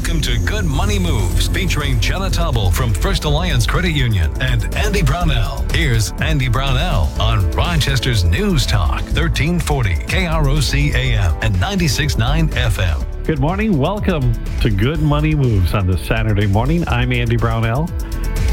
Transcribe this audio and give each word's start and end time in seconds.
Welcome 0.00 0.22
to 0.22 0.38
Good 0.38 0.64
Money 0.64 0.98
Moves 0.98 1.46
featuring 1.48 2.00
Jenna 2.00 2.30
Taubel 2.30 2.72
from 2.72 2.94
First 2.94 3.24
Alliance 3.24 3.66
Credit 3.66 3.90
Union 3.90 4.32
and 4.40 4.74
Andy 4.74 5.02
Brownell. 5.02 5.62
Here's 5.74 6.10
Andy 6.12 6.48
Brownell 6.48 7.02
on 7.20 7.50
Rochester's 7.50 8.24
News 8.24 8.64
Talk 8.64 9.02
1340 9.02 9.96
KROC 9.96 10.94
AM 10.94 11.36
and 11.42 11.54
96.9 11.56 12.48
FM. 12.48 13.26
Good 13.26 13.40
morning. 13.40 13.76
Welcome 13.76 14.32
to 14.62 14.70
Good 14.70 15.02
Money 15.02 15.34
Moves 15.34 15.74
on 15.74 15.86
this 15.86 16.02
Saturday 16.06 16.46
morning. 16.46 16.88
I'm 16.88 17.12
Andy 17.12 17.36
Brownell 17.36 17.90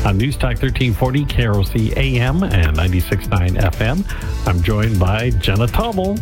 on 0.05 0.17
News 0.17 0.35
Talk 0.35 0.61
1340 0.61 1.23
KROC 1.23 1.95
AM 1.95 2.43
and 2.43 2.75
96.9 2.75 3.57
FM. 3.57 4.45
I'm 4.47 4.61
joined 4.61 4.99
by 4.99 5.29
Jenna 5.29 5.67
Taubel 5.67 6.19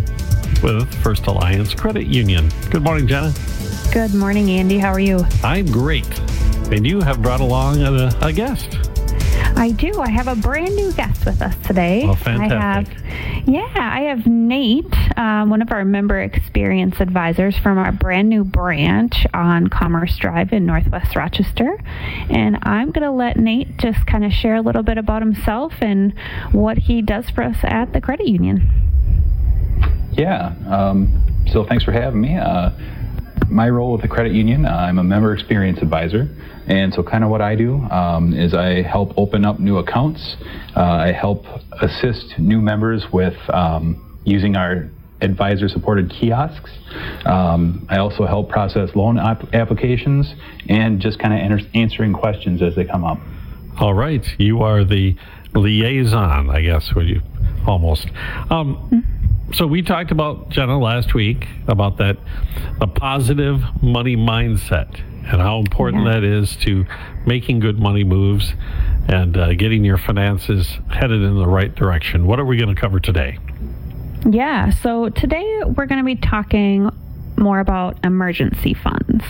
with 0.61 0.93
First 1.01 1.25
Alliance 1.25 1.73
Credit 1.73 2.05
Union. 2.05 2.47
Good 2.69 2.83
morning, 2.83 3.07
Jenna. 3.07 3.33
Good 3.95 4.13
morning, 4.13 4.49
Andy. 4.49 4.77
How 4.77 4.91
are 4.91 4.99
you? 4.99 5.25
I'm 5.41 5.67
great. 5.67 6.19
And 6.69 6.85
you 6.85 6.99
have 6.99 7.21
brought 7.21 7.39
along 7.39 7.81
a, 7.81 8.11
a 8.21 8.33
guest. 8.33 8.77
I 9.55 9.71
do. 9.71 10.01
I 10.01 10.09
have 10.09 10.27
a 10.27 10.35
brand 10.35 10.75
new 10.75 10.91
guest 10.91 11.25
with 11.25 11.41
us 11.41 11.55
today. 11.65 12.03
Oh, 12.05 12.13
fantastic. 12.13 12.93
I 12.93 13.09
have, 13.09 13.47
yeah, 13.47 13.73
I 13.73 14.01
have 14.01 14.27
Nate, 14.27 15.17
um, 15.17 15.49
one 15.49 15.61
of 15.61 15.71
our 15.71 15.85
member 15.85 16.19
experience 16.19 16.99
advisors 16.99 17.57
from 17.57 17.77
our 17.77 17.93
brand 17.93 18.27
new 18.27 18.43
branch 18.43 19.25
on 19.33 19.69
Commerce 19.69 20.17
Drive 20.17 20.51
in 20.51 20.65
Northwest 20.65 21.15
Rochester. 21.15 21.81
And 22.29 22.59
I'm 22.63 22.91
going 22.91 23.05
to 23.05 23.11
let 23.11 23.37
Nate 23.37 23.77
just 23.77 24.05
kind 24.05 24.25
of 24.25 24.33
share 24.33 24.55
a 24.55 24.61
little 24.61 24.83
bit 24.83 24.97
about 24.97 25.21
himself 25.21 25.71
and 25.79 26.13
what 26.51 26.77
he 26.79 27.01
does 27.01 27.29
for 27.29 27.45
us 27.45 27.59
at 27.63 27.93
the 27.93 28.01
credit 28.01 28.27
union. 28.27 28.69
Yeah. 30.11 30.53
Um, 30.67 31.45
so 31.49 31.63
thanks 31.63 31.85
for 31.85 31.93
having 31.93 32.19
me. 32.19 32.35
Uh, 32.35 32.71
my 33.49 33.69
role 33.69 33.91
with 33.91 34.01
the 34.01 34.07
credit 34.07 34.33
union, 34.33 34.65
I'm 34.65 34.97
a 34.97 35.03
member 35.03 35.33
experience 35.33 35.79
advisor. 35.81 36.29
And 36.67 36.93
so, 36.93 37.03
kind 37.03 37.23
of 37.23 37.29
what 37.29 37.41
I 37.41 37.55
do 37.55 37.75
um, 37.75 38.33
is 38.33 38.53
I 38.53 38.81
help 38.81 39.13
open 39.17 39.45
up 39.45 39.59
new 39.59 39.77
accounts. 39.77 40.37
Uh, 40.75 40.81
I 40.81 41.11
help 41.11 41.45
assist 41.81 42.39
new 42.39 42.59
members 42.59 43.05
with 43.13 43.37
um, 43.49 44.19
using 44.25 44.55
our 44.55 44.89
advisor 45.21 45.69
supported 45.69 46.09
kiosks. 46.09 46.71
Um, 47.25 47.85
I 47.89 47.97
also 47.97 48.25
help 48.25 48.49
process 48.49 48.89
loan 48.95 49.17
ap- 49.19 49.53
applications 49.53 50.33
and 50.67 50.99
just 50.99 51.19
kind 51.19 51.33
of 51.33 51.39
enter- 51.39 51.69
answering 51.73 52.13
questions 52.13 52.61
as 52.61 52.75
they 52.75 52.85
come 52.85 53.03
up. 53.03 53.19
All 53.79 53.93
right. 53.93 54.25
You 54.37 54.61
are 54.61 54.83
the 54.83 55.15
liaison, 55.53 56.49
I 56.49 56.61
guess, 56.61 56.93
would 56.95 57.07
you 57.07 57.21
almost. 57.67 58.07
Um, 58.49 59.03
so 59.53 59.67
we 59.67 59.81
talked 59.81 60.11
about 60.11 60.49
Jenna 60.49 60.79
last 60.79 61.13
week 61.13 61.47
about 61.67 61.97
that 61.97 62.17
the 62.79 62.87
positive 62.87 63.61
money 63.81 64.15
mindset 64.15 64.99
and 65.31 65.41
how 65.41 65.59
important 65.59 66.05
Yeah. 66.05 66.13
that 66.13 66.23
is 66.23 66.55
to 66.57 66.85
making 67.25 67.59
good 67.59 67.79
money 67.79 68.03
moves 68.03 68.53
and 69.07 69.35
uh, 69.37 69.53
getting 69.53 69.83
your 69.85 69.97
finances 69.97 70.67
headed 70.89 71.21
in 71.21 71.35
the 71.35 71.47
right 71.47 71.73
direction. 71.73 72.25
What 72.25 72.39
are 72.39 72.45
we 72.45 72.57
going 72.57 72.73
to 72.73 72.79
cover 72.79 72.99
today? 72.99 73.37
Yeah, 74.27 74.71
so 74.71 75.09
today 75.09 75.61
we're 75.65 75.85
going 75.85 75.99
to 75.99 76.03
be 76.05 76.15
talking 76.15 76.89
more 77.37 77.59
about 77.59 77.97
emergency 78.03 78.73
funds. 78.73 79.23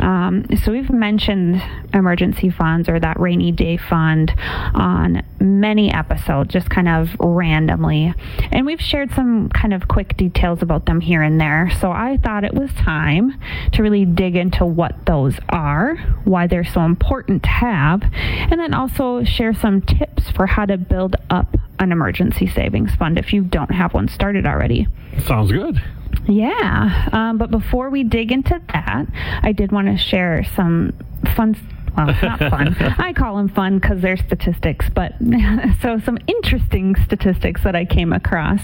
Um, 0.00 0.44
so 0.62 0.72
we've 0.72 0.90
mentioned 0.90 1.62
emergency 1.94 2.50
funds 2.50 2.88
or 2.88 2.98
that 3.00 3.18
rainy 3.18 3.52
day 3.52 3.76
fund 3.76 4.34
on 4.74 5.22
many 5.40 5.92
episodes, 5.92 6.52
just 6.52 6.70
kind 6.70 6.88
of 6.88 7.10
randomly. 7.18 8.14
And 8.50 8.66
we've 8.66 8.80
shared 8.80 9.12
some 9.12 9.48
kind 9.50 9.74
of 9.74 9.88
quick 9.88 10.16
details 10.16 10.62
about 10.62 10.86
them 10.86 11.00
here 11.00 11.22
and 11.22 11.40
there. 11.40 11.70
So 11.80 11.90
I 11.90 12.18
thought 12.18 12.44
it 12.44 12.54
was 12.54 12.72
time 12.72 13.38
to 13.72 13.82
really 13.82 14.04
dig 14.04 14.36
into 14.36 14.64
what 14.64 15.06
those 15.06 15.38
are, 15.48 15.96
why 16.24 16.46
they're 16.46 16.64
so 16.64 16.82
important 16.82 17.42
to 17.44 17.48
have, 17.48 18.02
and 18.12 18.60
then 18.60 18.74
also 18.74 19.24
share 19.24 19.54
some 19.54 19.82
tips 19.82 20.30
for 20.30 20.46
how 20.46 20.66
to 20.66 20.76
build 20.76 21.16
up 21.30 21.56
an 21.78 21.90
emergency 21.92 22.46
savings 22.46 22.94
fund 22.94 23.18
if 23.18 23.32
you 23.32 23.42
don't 23.42 23.72
have 23.72 23.92
one 23.94 24.08
started 24.08 24.46
already. 24.46 24.86
Sounds 25.26 25.50
good. 25.50 25.82
Yeah, 26.28 27.08
um, 27.12 27.38
but 27.38 27.50
before 27.50 27.90
we 27.90 28.04
dig 28.04 28.30
into 28.30 28.60
that, 28.72 29.06
I 29.42 29.52
did 29.52 29.72
want 29.72 29.88
to 29.88 29.96
share 29.96 30.44
some 30.54 30.92
fun. 31.34 31.56
Well, 31.96 32.06
not 32.22 32.38
fun. 32.50 32.74
I 32.98 33.12
call 33.12 33.36
them 33.36 33.48
fun 33.48 33.78
because 33.78 34.00
they're 34.00 34.16
statistics, 34.16 34.88
but 34.94 35.12
so 35.82 35.98
some 35.98 36.18
interesting 36.26 36.94
statistics 37.04 37.62
that 37.64 37.76
I 37.76 37.84
came 37.84 38.12
across 38.12 38.62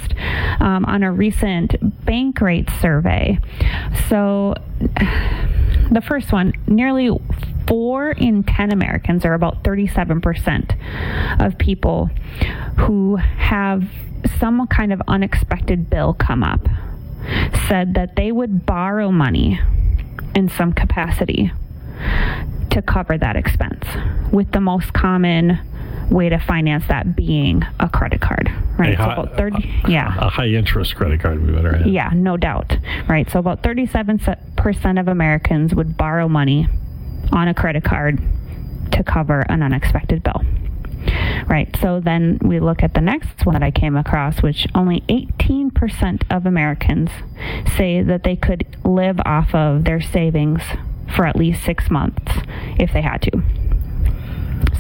um, 0.61 0.85
on 0.87 1.03
a 1.03 1.13
recent 1.13 1.73
Bankrate 2.07 2.71
survey. 2.81 3.39
So, 4.09 4.55
the 5.91 6.03
first 6.07 6.33
one 6.33 6.53
nearly 6.67 7.11
four 7.67 8.13
in 8.13 8.45
10 8.45 8.73
Americans, 8.73 9.25
or 9.25 9.35
about 9.35 9.63
37% 9.63 11.45
of 11.45 11.59
people 11.59 12.07
who 12.79 13.17
have 13.17 13.85
some 14.41 14.67
kind 14.69 14.93
of 14.93 15.03
unexpected 15.07 15.91
bill 15.91 16.15
come 16.15 16.43
up, 16.43 16.67
said 17.69 17.95
that 17.95 18.17
they 18.17 18.33
would 18.33 18.65
borrow 18.67 19.11
money 19.11 19.61
in 20.35 20.49
some 20.49 20.73
capacity 20.73 21.53
to 22.71 22.83
cover 22.83 23.19
that 23.19 23.37
expense, 23.37 23.85
with 24.33 24.53
the 24.53 24.61
most 24.61 24.93
common 24.93 25.59
way 26.11 26.29
to 26.29 26.39
finance 26.39 26.85
that 26.89 27.15
being 27.17 27.63
a 27.81 27.89
credit 27.89 28.21
card, 28.21 28.51
right? 28.79 28.95
A 28.95 28.97
so 28.97 29.03
hi- 29.03 29.13
about 29.15 29.37
30, 29.37 29.75
yeah. 29.89 30.15
A 30.19 30.29
high 30.31 30.47
interest 30.49 30.95
credit 30.97 31.21
card 31.21 31.39
would 31.41 31.47
be 31.49 31.53
better. 31.53 31.77
Have. 31.77 31.87
Yeah, 31.87 32.11
no 32.15 32.37
doubt. 32.37 32.77
Right. 33.09 33.29
So 33.31 33.39
about 33.39 33.63
37% 33.63 35.01
of 35.01 35.09
Americans 35.09 35.75
would 35.75 35.97
borrow 35.97 36.29
money 36.29 36.67
on 37.33 37.49
a 37.49 37.55
credit 37.55 37.85
card 37.85 38.21
to 38.93 39.03
cover 39.03 39.41
an 39.51 39.63
unexpected 39.63 40.23
bill. 40.23 40.43
Right. 41.49 41.75
So 41.81 42.01
then 42.01 42.39
we 42.43 42.61
look 42.61 42.83
at 42.83 42.95
the 42.95 43.01
next 43.01 43.47
one 43.47 43.55
that 43.55 43.63
I 43.63 43.71
came 43.71 43.97
across, 43.97 44.43
which 44.43 44.67
only 44.75 45.01
18% 45.03 46.23
of 46.31 46.47
Americans 46.47 47.11
say 47.77 48.03
that 48.03 48.23
they 48.25 48.37
could 48.37 48.67
live 48.85 49.21
off 49.25 49.55
of 49.55 49.85
their 49.85 50.01
savings 50.01 50.63
for 51.15 51.27
at 51.27 51.37
least 51.37 51.65
six 51.65 51.91
months 51.91 52.33
if 52.79 52.93
they 52.93 53.03
had 53.03 53.23
to. 53.23 53.43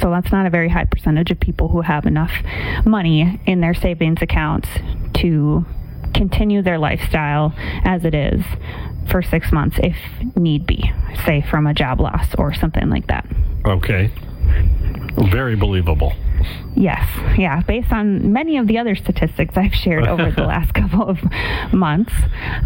So 0.00 0.10
that's 0.10 0.30
not 0.30 0.46
a 0.46 0.50
very 0.50 0.68
high 0.68 0.84
percentage 0.84 1.30
of 1.30 1.40
people 1.40 1.68
who 1.68 1.82
have 1.82 2.04
enough 2.04 2.32
money 2.84 3.40
in 3.46 3.60
their 3.60 3.74
savings 3.74 4.22
accounts 4.22 4.68
to 5.14 5.64
continue 6.14 6.62
their 6.62 6.78
lifestyle 6.78 7.54
as 7.84 8.04
it 8.04 8.14
is 8.14 8.44
for 9.10 9.22
six 9.22 9.52
months 9.52 9.78
if 9.82 9.96
need 10.36 10.66
be, 10.66 10.92
say 11.24 11.40
from 11.40 11.66
a 11.66 11.74
job 11.74 12.00
loss 12.00 12.34
or 12.36 12.52
something 12.52 12.88
like 12.90 13.06
that. 13.06 13.26
Okay. 13.64 14.10
Very 15.30 15.56
believable. 15.56 16.12
Yes, 16.76 17.08
yeah, 17.36 17.60
based 17.62 17.90
on 17.92 18.32
many 18.32 18.58
of 18.58 18.68
the 18.68 18.78
other 18.78 18.94
statistics 18.94 19.56
I've 19.56 19.74
shared 19.74 20.06
over 20.06 20.30
the 20.30 20.42
last 20.44 20.72
couple 20.74 21.02
of 21.02 21.18
months, 21.72 22.12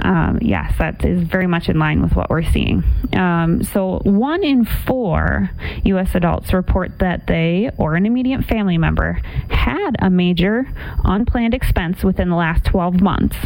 um, 0.00 0.38
yes, 0.42 0.74
that 0.78 1.02
is 1.04 1.22
very 1.22 1.46
much 1.46 1.70
in 1.70 1.78
line 1.78 2.02
with 2.02 2.14
what 2.14 2.28
we're 2.28 2.42
seeing. 2.42 2.84
Um, 3.14 3.62
so, 3.62 4.00
one 4.04 4.44
in 4.44 4.66
four 4.66 5.50
U.S. 5.84 6.14
adults 6.14 6.52
report 6.52 6.98
that 6.98 7.26
they 7.26 7.70
or 7.78 7.94
an 7.94 8.04
immediate 8.04 8.44
family 8.44 8.76
member 8.76 9.14
had 9.48 9.96
a 10.00 10.10
major 10.10 10.68
unplanned 11.04 11.54
expense 11.54 12.04
within 12.04 12.28
the 12.28 12.36
last 12.36 12.66
12 12.66 13.00
months, 13.00 13.36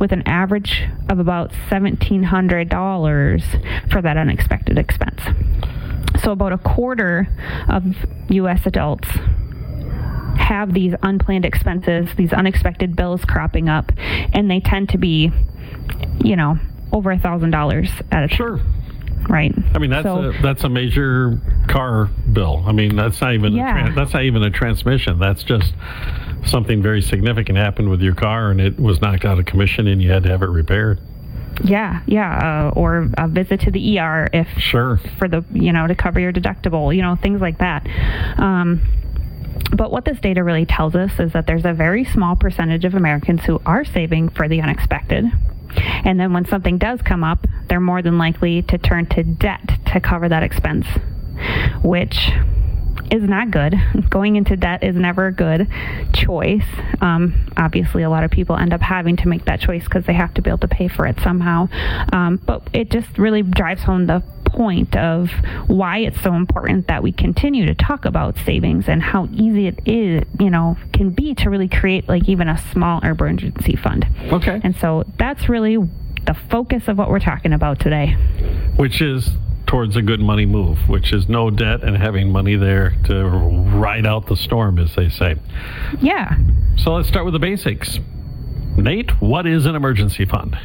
with 0.00 0.10
an 0.10 0.24
average 0.26 0.88
of 1.08 1.20
about 1.20 1.52
$1,700 1.70 3.92
for 3.92 4.02
that 4.02 4.16
unexpected 4.16 4.76
expense. 4.76 5.20
So, 6.22 6.32
about 6.32 6.52
a 6.52 6.58
quarter 6.58 7.28
of 7.68 7.84
U.S. 8.30 8.66
adults 8.66 9.08
have 10.38 10.72
these 10.72 10.94
unplanned 11.02 11.44
expenses, 11.44 12.08
these 12.16 12.32
unexpected 12.32 12.96
bills 12.96 13.24
cropping 13.24 13.68
up, 13.68 13.92
and 14.32 14.50
they 14.50 14.60
tend 14.60 14.90
to 14.90 14.98
be, 14.98 15.30
you 16.22 16.36
know, 16.36 16.58
over 16.92 17.10
a 17.10 17.18
thousand 17.18 17.50
dollars 17.50 17.90
at 18.12 18.24
a 18.24 18.28
time. 18.28 18.36
Sure. 18.36 18.60
Right. 19.28 19.54
I 19.74 19.78
mean 19.78 19.88
that's 19.90 20.04
So- 20.04 20.30
a 20.30 20.42
that's 20.42 20.64
a 20.64 20.68
major 20.68 21.40
car 21.66 22.10
bill. 22.32 22.62
I 22.66 22.72
mean 22.72 22.94
that's 22.94 23.20
not 23.22 23.32
even 23.32 23.54
Yeah. 23.54 23.88
tran- 23.88 23.94
that's 23.94 24.12
not 24.12 24.22
even 24.24 24.42
a 24.42 24.50
transmission. 24.50 25.18
That's 25.18 25.42
just 25.42 25.72
something 26.44 26.82
very 26.82 27.00
significant 27.00 27.56
happened 27.56 27.88
with 27.88 28.02
your 28.02 28.14
car 28.14 28.50
and 28.50 28.60
it 28.60 28.78
was 28.78 29.00
knocked 29.00 29.24
out 29.24 29.38
of 29.38 29.46
commission 29.46 29.86
and 29.86 30.02
you 30.02 30.10
had 30.12 30.24
to 30.24 30.28
have 30.28 30.42
it 30.42 30.50
repaired. 30.50 31.00
Yeah, 31.62 32.02
yeah, 32.06 32.68
uh, 32.68 32.78
or 32.78 33.10
a 33.16 33.28
visit 33.28 33.60
to 33.60 33.70
the 33.70 33.98
ER 33.98 34.28
if 34.32 34.48
Sure. 34.58 34.98
for 35.18 35.28
the 35.28 35.44
you 35.52 35.72
know 35.72 35.86
to 35.86 35.94
cover 35.94 36.18
your 36.18 36.32
deductible, 36.32 36.94
you 36.94 37.02
know 37.02 37.16
things 37.16 37.40
like 37.40 37.58
that. 37.58 37.86
Um, 38.38 38.82
but 39.76 39.90
what 39.90 40.04
this 40.04 40.18
data 40.20 40.42
really 40.42 40.66
tells 40.66 40.94
us 40.94 41.18
is 41.18 41.32
that 41.32 41.46
there's 41.46 41.64
a 41.64 41.72
very 41.72 42.04
small 42.04 42.36
percentage 42.36 42.84
of 42.84 42.94
Americans 42.94 43.44
who 43.44 43.60
are 43.64 43.84
saving 43.84 44.30
for 44.30 44.48
the 44.48 44.60
unexpected. 44.60 45.24
And 46.04 46.20
then 46.20 46.32
when 46.32 46.44
something 46.44 46.78
does 46.78 47.02
come 47.02 47.24
up, 47.24 47.46
they're 47.68 47.80
more 47.80 48.02
than 48.02 48.18
likely 48.18 48.62
to 48.62 48.78
turn 48.78 49.06
to 49.06 49.22
debt 49.22 49.78
to 49.86 50.00
cover 50.00 50.28
that 50.28 50.42
expense, 50.42 50.86
which 51.82 52.30
is 53.12 53.22
not 53.22 53.50
good. 53.50 53.74
Going 54.10 54.36
into 54.36 54.56
debt 54.56 54.82
is 54.82 54.96
never 54.96 55.26
a 55.26 55.32
good 55.32 55.68
choice. 56.12 56.66
Um, 57.00 57.52
obviously, 57.56 58.02
a 58.02 58.10
lot 58.10 58.24
of 58.24 58.30
people 58.30 58.56
end 58.56 58.72
up 58.72 58.80
having 58.80 59.16
to 59.16 59.28
make 59.28 59.44
that 59.46 59.60
choice 59.60 59.84
because 59.84 60.04
they 60.06 60.14
have 60.14 60.34
to 60.34 60.42
be 60.42 60.50
able 60.50 60.58
to 60.58 60.68
pay 60.68 60.88
for 60.88 61.06
it 61.06 61.18
somehow. 61.20 61.68
Um, 62.12 62.40
but 62.44 62.68
it 62.72 62.90
just 62.90 63.18
really 63.18 63.42
drives 63.42 63.82
home 63.82 64.06
the 64.06 64.22
point 64.44 64.94
of 64.96 65.30
why 65.66 65.98
it's 65.98 66.20
so 66.22 66.34
important 66.34 66.86
that 66.86 67.02
we 67.02 67.12
continue 67.12 67.66
to 67.66 67.74
talk 67.74 68.04
about 68.04 68.36
savings 68.44 68.88
and 68.88 69.02
how 69.02 69.28
easy 69.32 69.66
it 69.66 69.80
is, 69.84 70.22
you 70.38 70.50
know, 70.50 70.76
can 70.92 71.10
be 71.10 71.34
to 71.34 71.50
really 71.50 71.68
create 71.68 72.08
like 72.08 72.28
even 72.28 72.48
a 72.48 72.58
small 72.72 73.00
emergency 73.00 73.76
fund. 73.76 74.06
Okay. 74.32 74.60
And 74.62 74.76
so 74.76 75.04
that's 75.18 75.48
really 75.48 75.76
the 75.76 76.34
focus 76.50 76.88
of 76.88 76.96
what 76.96 77.10
we're 77.10 77.20
talking 77.20 77.52
about 77.52 77.80
today. 77.80 78.12
Which 78.76 79.02
is 79.02 79.30
towards 79.66 79.96
a 79.96 80.02
good 80.02 80.20
money 80.20 80.46
move, 80.46 80.78
which 80.88 81.12
is 81.12 81.28
no 81.28 81.50
debt 81.50 81.82
and 81.82 81.96
having 81.96 82.30
money 82.30 82.56
there 82.56 82.96
to 83.04 83.24
ride 83.24 84.06
out 84.06 84.26
the 84.26 84.36
storm, 84.36 84.78
as 84.78 84.94
they 84.94 85.08
say. 85.08 85.36
Yeah. 86.00 86.36
So 86.76 86.94
let's 86.94 87.08
start 87.08 87.24
with 87.24 87.34
the 87.34 87.40
basics. 87.40 87.98
Nate, 88.76 89.10
what 89.20 89.46
is 89.46 89.66
an 89.66 89.74
emergency 89.74 90.24
fund? 90.24 90.56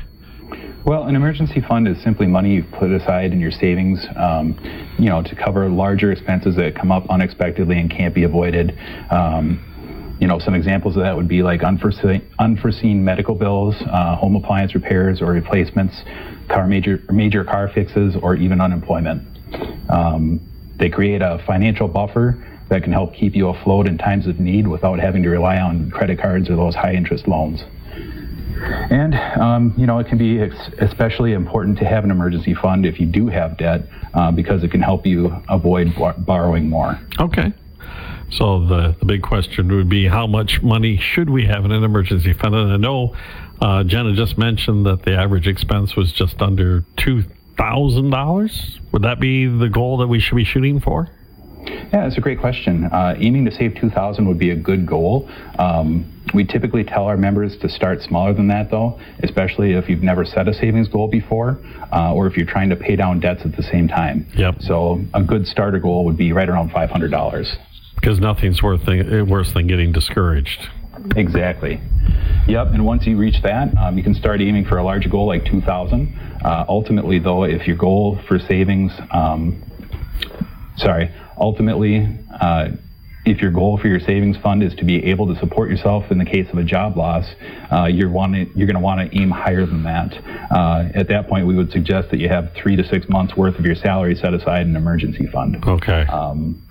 Well, 0.86 1.04
an 1.04 1.16
emergency 1.16 1.62
fund 1.62 1.88
is 1.88 2.01
simply 2.01 2.25
money 2.25 2.56
you've 2.56 2.72
put 2.72 2.90
aside 2.92 3.31
in 3.31 3.40
your 3.40 3.51
savings, 3.51 4.06
um, 4.16 4.57
you 4.98 5.10
know, 5.10 5.22
to 5.22 5.36
cover 5.36 5.69
larger 5.69 6.12
expenses 6.12 6.56
that 6.56 6.75
come 6.75 6.92
up 6.92 7.07
unexpectedly 7.10 7.78
and 7.78 7.92
can't 7.92 8.16
be 8.16 8.24
avoided. 8.24 8.78
Um, 9.12 9.63
you 10.19 10.27
know, 10.27 10.39
some 10.39 10.54
examples 10.54 10.98
of 10.98 11.04
that 11.04 11.16
would 11.16 11.27
be 11.27 11.42
like 11.42 11.63
unforeseen, 11.63 12.27
unforeseen 12.39 13.04
medical 13.04 13.36
bills, 13.36 13.75
uh, 13.89 14.16
home 14.16 14.36
appliance 14.36 14.75
repairs 14.75 15.21
or 15.21 15.31
replacements, 15.31 16.01
car 16.50 16.68
major 16.68 17.01
major 17.10 17.44
car 17.44 17.69
fixes, 17.69 18.16
or 18.21 18.36
even 18.36 18.60
unemployment. 18.60 19.24
Um, 19.89 20.42
they 20.77 20.89
create 20.89 21.21
a 21.21 21.42
financial 21.45 21.88
buffer 21.88 22.45
that 22.69 22.83
can 22.83 22.92
help 22.92 23.13
keep 23.13 23.36
you 23.36 23.50
afloat 23.50 23.88
in 23.88 23.98
times 23.98 24.27
of 24.27 24.39
need 24.39 24.68
without 24.68 25.00
having 25.00 25.24
to 25.24 25.30
rely 25.30 25.57
on 25.57 25.89
credit 25.89 26.19
cards 26.19 26.50
or 26.50 26.56
those 26.56 26.75
high 26.75 26.94
interest 26.94 27.27
loans. 27.27 27.63
And, 28.92 29.15
um, 29.15 29.74
you 29.77 29.88
know, 29.88 30.00
it 30.00 30.07
can 30.07 30.18
be 30.18 30.39
especially 30.39 31.33
important 31.33 31.77
to 31.80 31.86
have 31.86 32.04
an 32.04 32.12
emergency 32.12 32.54
fund 32.54 32.86
if 32.86 33.00
you 33.00 33.06
do 33.06 33.27
have 33.27 33.57
debt 33.57 33.83
uh, 34.13 34.31
because 34.31 34.63
it 34.63 34.72
can 34.72 34.81
help 34.81 35.06
you 35.06 35.33
avoid 35.48 35.95
borrowing 36.18 36.69
more. 36.69 37.00
Okay. 37.19 37.54
So 38.31 38.65
the, 38.65 38.95
the 38.99 39.05
big 39.05 39.21
question 39.21 39.73
would 39.75 39.89
be 39.89 40.07
how 40.07 40.27
much 40.27 40.61
money 40.61 40.97
should 40.97 41.29
we 41.29 41.45
have 41.45 41.65
in 41.65 41.71
an 41.71 41.83
emergency 41.83 42.33
fund? 42.33 42.55
And 42.55 42.71
I 42.73 42.77
know 42.77 43.15
uh, 43.61 43.83
Jenna 43.83 44.15
just 44.15 44.37
mentioned 44.37 44.85
that 44.85 45.03
the 45.03 45.15
average 45.15 45.47
expense 45.47 45.95
was 45.95 46.11
just 46.11 46.41
under 46.41 46.81
$2,000. 46.97 48.91
Would 48.91 49.01
that 49.01 49.19
be 49.19 49.47
the 49.47 49.69
goal 49.69 49.97
that 49.97 50.07
we 50.07 50.19
should 50.19 50.35
be 50.35 50.45
shooting 50.45 50.79
for? 50.79 51.09
Yeah, 51.65 52.03
that's 52.03 52.17
a 52.17 52.21
great 52.21 52.39
question. 52.39 52.85
Uh, 52.85 53.15
aiming 53.17 53.45
to 53.45 53.51
save 53.51 53.75
2000 53.75 54.27
would 54.27 54.37
be 54.37 54.51
a 54.51 54.55
good 54.55 54.85
goal. 54.85 55.29
Um, 55.57 56.05
we 56.33 56.45
typically 56.45 56.83
tell 56.83 57.05
our 57.05 57.17
members 57.17 57.57
to 57.57 57.69
start 57.69 58.01
smaller 58.01 58.33
than 58.33 58.47
that, 58.47 58.69
though, 58.69 58.99
especially 59.23 59.73
if 59.73 59.89
you've 59.89 60.03
never 60.03 60.23
set 60.23 60.47
a 60.47 60.53
savings 60.53 60.87
goal 60.87 61.07
before 61.07 61.59
uh, 61.91 62.13
or 62.13 62.27
if 62.27 62.37
you're 62.37 62.45
trying 62.45 62.69
to 62.69 62.75
pay 62.75 62.95
down 62.95 63.19
debts 63.19 63.41
at 63.43 63.55
the 63.55 63.63
same 63.63 63.87
time. 63.87 64.27
Yep. 64.35 64.61
So 64.61 65.01
a 65.13 65.23
good 65.23 65.47
starter 65.47 65.79
goal 65.79 66.05
would 66.05 66.17
be 66.17 66.31
right 66.31 66.47
around 66.47 66.71
$500. 66.71 67.57
Because 68.00 68.19
nothing's 68.19 68.63
worth 68.63 68.86
th- 68.86 69.28
worse 69.28 69.51
than 69.54 69.68
getting 69.68 69.92
discouraged. 69.92 70.69
Exactly. 71.16 71.81
Yep. 72.48 72.68
And 72.74 72.86
once 72.86 73.06
you 73.06 73.18
reach 73.18 73.42
that, 73.44 73.75
um, 73.78 73.98
you 73.98 74.04
can 74.04 74.13
start 74.13 74.42
aiming 74.42 74.66
for 74.66 74.78
a 74.78 74.84
larger 74.84 75.10
goal 75.10 75.28
like 75.28 75.46
2,000. 75.46 76.18
Uh, 76.44 76.66
ultimately, 76.68 77.19
though, 77.19 77.44
if 77.44 77.68
your 77.68 77.75
goal 77.75 78.19
for 78.28 78.40
savings, 78.40 78.92
um, 79.12 79.62
sorry, 80.78 81.12
ultimately, 81.38 82.07
uh, 82.42 82.69
if 83.25 83.42
your 83.42 83.51
goal 83.51 83.78
for 83.78 83.88
your 83.88 84.00
savings 84.00 84.38
fund 84.38 84.63
is 84.63 84.74
to 84.75 84.84
be 84.84 85.06
able 85.06 85.28
to 85.28 85.40
support 85.40 85.69
yourself 85.69 86.10
in 86.10 86.18
the 86.18 86.25
case 86.25 86.50
of 86.51 86.57
a 86.57 86.63
job 86.63 86.98
loss, 86.98 87.25
uh, 87.72 87.86
you're 87.86 88.10
wanting, 88.10 88.50
you're 88.56 88.66
going 88.66 88.75
to 88.75 88.81
want 88.81 89.00
to 89.00 89.18
aim 89.18 89.30
higher 89.30 89.66
than 89.66 89.84
that. 89.84 90.18
Uh, 90.51 90.90
at 90.96 91.07
that 91.10 91.28
point, 91.28 91.46
we 91.46 91.56
would 91.56 91.72
suggest 91.72 92.10
that 92.10 92.19
you 92.19 92.30
have 92.30 92.51
three 92.54 92.75
to 92.75 92.84
six 92.84 93.07
months 93.10 93.36
worth 93.36 93.60
of 93.60 93.66
your 93.66 93.75
salary 93.75 94.16
set 94.16 94.34
aside 94.34 94.62
in 94.62 94.69
an 94.69 94.75
emergency 94.75 95.28
fund. 95.28 95.63
Okay. 95.66 96.06
Um, 96.07 96.62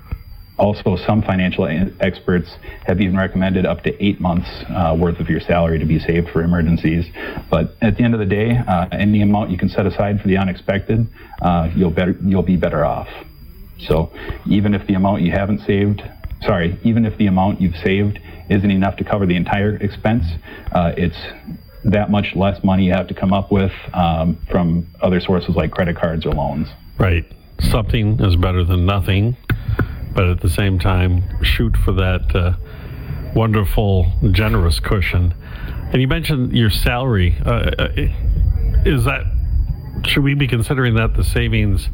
also, 0.58 0.96
some 1.06 1.22
financial 1.22 1.66
experts 2.00 2.50
have 2.86 3.00
even 3.00 3.16
recommended 3.16 3.64
up 3.64 3.84
to 3.84 4.04
eight 4.04 4.20
months 4.20 4.48
uh, 4.68 4.96
worth 4.98 5.20
of 5.20 5.28
your 5.28 5.40
salary 5.40 5.78
to 5.78 5.84
be 5.84 6.00
saved 6.00 6.30
for 6.30 6.42
emergencies. 6.42 7.06
But 7.48 7.76
at 7.80 7.96
the 7.96 8.02
end 8.02 8.14
of 8.14 8.20
the 8.20 8.26
day, 8.26 8.56
uh, 8.56 8.88
any 8.90 9.22
amount 9.22 9.50
you 9.50 9.58
can 9.58 9.68
set 9.68 9.86
aside 9.86 10.20
for 10.20 10.26
the 10.26 10.36
unexpected, 10.36 11.06
uh, 11.40 11.70
you'll 11.76 11.90
better 11.90 12.16
you'll 12.22 12.42
be 12.42 12.56
better 12.56 12.84
off. 12.84 13.08
So 13.78 14.12
even 14.46 14.74
if 14.74 14.86
the 14.88 14.94
amount 14.94 15.22
you 15.22 15.30
haven't 15.30 15.60
saved, 15.60 16.02
sorry, 16.42 16.78
even 16.82 17.04
if 17.04 17.16
the 17.18 17.28
amount 17.28 17.60
you've 17.60 17.76
saved 17.76 18.18
isn't 18.50 18.70
enough 18.70 18.96
to 18.96 19.04
cover 19.04 19.26
the 19.26 19.36
entire 19.36 19.76
expense, 19.76 20.24
uh, 20.72 20.92
it's 20.96 21.18
that 21.84 22.10
much 22.10 22.34
less 22.34 22.62
money 22.64 22.86
you 22.86 22.92
have 22.92 23.06
to 23.08 23.14
come 23.14 23.32
up 23.32 23.52
with 23.52 23.72
um, 23.94 24.36
from 24.50 24.88
other 25.00 25.20
sources 25.20 25.54
like 25.54 25.70
credit 25.70 25.96
cards 25.96 26.26
or 26.26 26.32
loans. 26.32 26.68
Right. 26.98 27.24
Something 27.60 28.20
is 28.20 28.36
better 28.36 28.64
than 28.64 28.86
nothing, 28.86 29.36
but 30.18 30.26
at 30.26 30.40
the 30.40 30.50
same 30.50 30.80
time, 30.80 31.22
shoot 31.44 31.76
for 31.76 31.92
that 31.92 32.34
uh, 32.34 32.52
wonderful, 33.36 34.10
generous 34.32 34.80
cushion. 34.80 35.32
And 35.92 36.02
you 36.02 36.08
mentioned 36.08 36.56
your 36.56 36.70
salary. 36.70 37.36
Uh, 37.46 37.70
uh, 37.78 37.88
is 38.84 39.04
that 39.04 39.22
should 40.04 40.24
we 40.24 40.34
be 40.34 40.48
considering 40.48 40.96
that 40.96 41.14
the 41.14 41.22
savings 41.22 41.88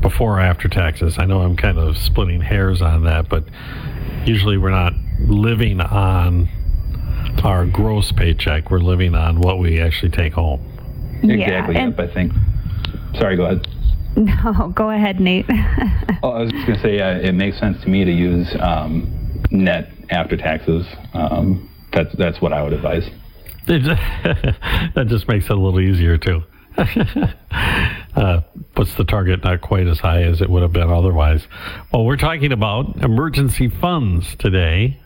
before 0.00 0.38
or 0.38 0.40
after 0.40 0.66
taxes? 0.66 1.16
I 1.16 1.26
know 1.26 1.42
I'm 1.42 1.56
kind 1.56 1.78
of 1.78 1.96
splitting 1.96 2.40
hairs 2.40 2.82
on 2.82 3.04
that, 3.04 3.28
but 3.28 3.44
usually 4.24 4.58
we're 4.58 4.70
not 4.70 4.94
living 5.20 5.80
on 5.80 6.48
our 7.44 7.66
gross 7.66 8.10
paycheck. 8.10 8.72
We're 8.72 8.80
living 8.80 9.14
on 9.14 9.40
what 9.40 9.60
we 9.60 9.80
actually 9.80 10.10
take 10.10 10.32
home. 10.32 10.60
Exactly. 11.22 11.76
Yeah. 11.76 11.86
Yep. 11.86 12.00
I 12.00 12.06
think. 12.08 12.32
Sorry. 13.14 13.36
Go 13.36 13.44
ahead. 13.44 13.68
No, 14.44 14.72
go 14.74 14.90
ahead, 14.90 15.18
Nate. 15.20 15.46
Oh, 16.22 16.32
I 16.32 16.42
was 16.42 16.52
just 16.52 16.66
going 16.66 16.78
to 16.78 16.82
say, 16.82 17.00
uh, 17.00 17.16
it 17.18 17.32
makes 17.32 17.58
sense 17.58 17.80
to 17.82 17.88
me 17.88 18.04
to 18.04 18.12
use 18.12 18.46
um, 18.60 19.42
net 19.50 19.90
after 20.10 20.36
taxes. 20.36 20.86
Um, 21.14 21.70
that's 21.94 22.14
that's 22.16 22.42
what 22.42 22.52
I 22.52 22.62
would 22.62 22.74
advise. 22.74 23.08
That 23.66 25.06
just 25.08 25.26
makes 25.28 25.46
it 25.46 25.52
a 25.52 25.54
little 25.54 25.80
easier 25.80 26.18
too. 26.18 26.42
uh, 26.76 28.40
puts 28.74 28.94
the 28.96 29.04
target 29.04 29.42
not 29.42 29.62
quite 29.62 29.86
as 29.86 29.98
high 29.98 30.22
as 30.24 30.42
it 30.42 30.50
would 30.50 30.60
have 30.62 30.74
been 30.74 30.90
otherwise. 30.90 31.46
Well, 31.90 32.04
we're 32.04 32.16
talking 32.18 32.52
about 32.52 33.02
emergency 33.02 33.68
funds 33.68 34.36
today. 34.38 35.00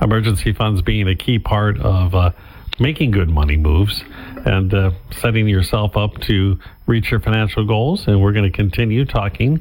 Emergency 0.00 0.52
funds 0.52 0.82
being 0.82 1.06
a 1.06 1.14
key 1.14 1.38
part 1.38 1.78
of 1.78 2.12
uh, 2.14 2.32
making 2.80 3.12
good 3.12 3.28
money 3.28 3.56
moves 3.56 4.02
and 4.46 4.72
uh, 4.72 4.90
setting 5.10 5.48
yourself 5.48 5.96
up 5.96 6.18
to 6.22 6.58
reach 6.86 7.10
your 7.10 7.20
financial 7.20 7.66
goals. 7.66 8.06
And 8.06 8.22
we're 8.22 8.32
going 8.32 8.50
to 8.50 8.56
continue 8.56 9.04
talking 9.04 9.60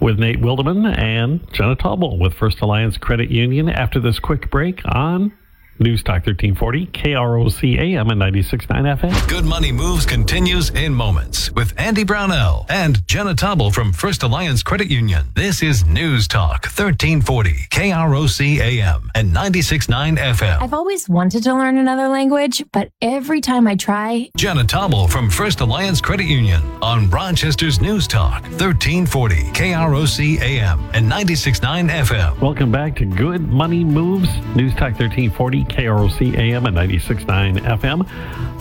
with 0.00 0.18
Nate 0.18 0.40
Wildeman 0.40 0.96
and 0.98 1.40
Jenna 1.52 1.76
Taubel 1.76 2.18
with 2.18 2.34
First 2.34 2.60
Alliance 2.60 2.96
Credit 2.96 3.30
Union 3.30 3.68
after 3.68 4.00
this 4.00 4.18
quick 4.18 4.50
break 4.50 4.80
on 4.86 5.32
News 5.78 6.02
Talk 6.02 6.26
1340, 6.26 6.86
KROC 6.88 7.78
AM 7.78 8.10
and 8.10 8.20
96.9 8.20 8.98
FM. 8.98 9.28
Good 9.28 9.44
Money 9.44 9.72
Moves 9.72 10.04
continues 10.06 10.68
in 10.70 10.94
moments 10.94 11.50
with 11.52 11.72
Andy 11.80 12.04
Brownell 12.04 12.66
and 12.68 13.04
Jenna 13.08 13.34
Taubel 13.34 13.72
from 13.72 13.92
First 13.92 14.22
Alliance 14.22 14.62
Credit 14.62 14.88
Union. 14.88 15.24
This 15.34 15.62
is 15.62 15.84
News 15.86 16.28
Talk 16.28 16.66
1340, 16.66 17.52
KROC 17.70 18.58
AM 18.60 19.10
and 19.14 19.34
96.9 19.34 20.18
FM. 20.18 20.62
I've 20.62 20.74
always 20.74 21.08
wanted 21.08 21.42
to 21.44 21.54
learn 21.54 21.78
another 21.78 22.06
language, 22.06 22.62
but 22.72 22.90
every 23.00 23.40
time 23.40 23.66
I 23.66 23.74
try, 23.74 24.28
Jenna 24.36 24.64
Taubel 24.64 25.10
from 25.10 25.30
First 25.30 25.60
Alliance 25.62 26.00
Credit 26.02 26.26
Union 26.26 26.62
on 26.82 27.08
Rochester's 27.10 27.80
News 27.80 28.06
Talk 28.06 28.42
1340, 28.42 29.36
KROC 29.52 30.40
AM 30.42 30.80
and 30.92 31.10
96.9 31.10 31.90
FM. 31.90 32.40
Welcome 32.40 32.70
back 32.70 32.94
to 32.96 33.06
Good 33.06 33.48
Money 33.48 33.82
Moves, 33.84 34.28
News 34.54 34.72
Talk 34.74 34.92
1340, 35.00 35.61
KROC 35.64 36.36
AM 36.36 36.66
and 36.66 36.76
96.9 36.76 37.58
FM. 37.60 38.06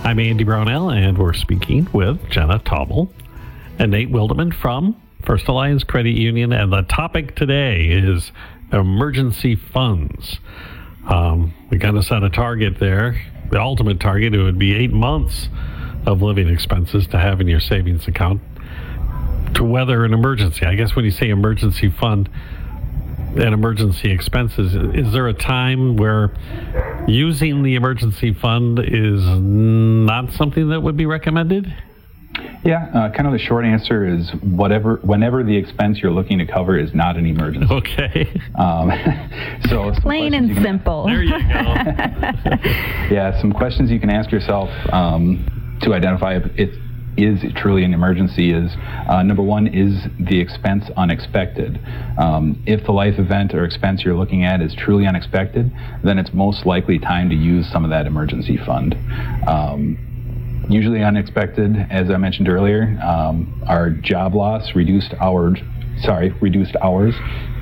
I'm 0.05 0.19
Andy 0.19 0.43
Brownell, 0.43 0.89
and 0.89 1.17
we're 1.17 1.33
speaking 1.33 1.87
with 1.93 2.29
Jenna 2.29 2.59
Taubel 2.59 3.09
and 3.79 3.91
Nate 3.91 4.11
Wildeman 4.11 4.53
from 4.53 5.01
First 5.25 5.47
Alliance 5.47 5.83
Credit 5.83 6.11
Union. 6.11 6.53
And 6.53 6.71
the 6.71 6.83
topic 6.83 7.35
today 7.35 7.87
is 7.87 8.31
emergency 8.71 9.55
funds. 9.55 10.39
Um, 11.07 11.53
we 11.69 11.79
kind 11.79 11.97
of 11.97 12.05
set 12.05 12.23
a 12.23 12.29
target 12.29 12.79
there. 12.79 13.21
The 13.49 13.59
ultimate 13.59 13.99
target, 13.99 14.33
it 14.33 14.41
would 14.41 14.59
be 14.59 14.75
eight 14.75 14.91
months 14.91 15.49
of 16.05 16.21
living 16.21 16.49
expenses 16.49 17.07
to 17.07 17.17
have 17.17 17.41
in 17.41 17.47
your 17.47 17.59
savings 17.59 18.07
account 18.07 18.41
to 19.55 19.63
weather 19.63 20.05
an 20.05 20.13
emergency. 20.13 20.65
I 20.65 20.75
guess 20.75 20.95
when 20.95 21.05
you 21.05 21.11
say 21.11 21.29
emergency 21.29 21.89
fund, 21.89 22.29
and 23.35 23.53
emergency 23.53 24.11
expenses. 24.11 24.73
Is 24.95 25.11
there 25.13 25.27
a 25.27 25.33
time 25.33 25.95
where 25.97 26.31
using 27.07 27.63
the 27.63 27.75
emergency 27.75 28.33
fund 28.33 28.79
is 28.79 29.21
not 29.23 30.31
something 30.33 30.69
that 30.69 30.81
would 30.81 30.97
be 30.97 31.05
recommended? 31.05 31.73
Yeah, 32.63 32.85
uh, 32.93 33.11
kind 33.11 33.25
of 33.27 33.33
the 33.33 33.39
short 33.39 33.65
answer 33.65 34.05
is 34.07 34.29
whatever, 34.41 34.97
whenever 35.03 35.43
the 35.43 35.55
expense 35.57 35.99
you're 35.99 36.11
looking 36.11 36.37
to 36.37 36.45
cover 36.45 36.77
is 36.77 36.93
not 36.93 37.17
an 37.17 37.25
emergency. 37.25 37.73
Okay. 37.73 38.41
Um, 38.55 38.91
so 39.65 39.91
some 39.93 40.01
Plain 40.01 40.33
and 40.33 40.47
you 40.49 40.53
can- 40.55 40.63
simple. 40.63 41.05
There 41.07 41.23
you 41.23 41.31
go. 41.31 41.37
Yeah, 43.11 43.39
some 43.41 43.51
questions 43.51 43.91
you 43.91 43.99
can 43.99 44.09
ask 44.09 44.31
yourself 44.31 44.69
um, 44.93 45.77
to 45.81 45.93
identify 45.93 46.37
if 46.37 46.43
it's 46.55 46.77
is 47.17 47.41
truly 47.55 47.83
an 47.83 47.93
emergency 47.93 48.51
is 48.51 48.71
uh, 49.07 49.21
number 49.23 49.43
one 49.43 49.67
is 49.67 50.07
the 50.19 50.39
expense 50.39 50.89
unexpected. 50.97 51.79
Um, 52.17 52.61
if 52.65 52.85
the 52.85 52.91
life 52.91 53.19
event 53.19 53.53
or 53.53 53.65
expense 53.65 54.03
you're 54.03 54.15
looking 54.15 54.45
at 54.45 54.61
is 54.61 54.73
truly 54.75 55.05
unexpected, 55.05 55.71
then 56.03 56.17
it's 56.17 56.33
most 56.33 56.65
likely 56.65 56.99
time 56.99 57.29
to 57.29 57.35
use 57.35 57.69
some 57.71 57.83
of 57.83 57.89
that 57.89 58.05
emergency 58.05 58.57
fund. 58.57 58.95
Um, 59.47 59.97
usually 60.69 61.03
unexpected, 61.03 61.75
as 61.89 62.09
I 62.09 62.17
mentioned 62.17 62.47
earlier, 62.47 62.97
um, 63.03 63.61
are 63.67 63.89
job 63.89 64.35
loss, 64.35 64.73
reduced 64.75 65.13
hours, 65.19 65.59
sorry, 66.03 66.29
reduced 66.41 66.75
hours, 66.81 67.13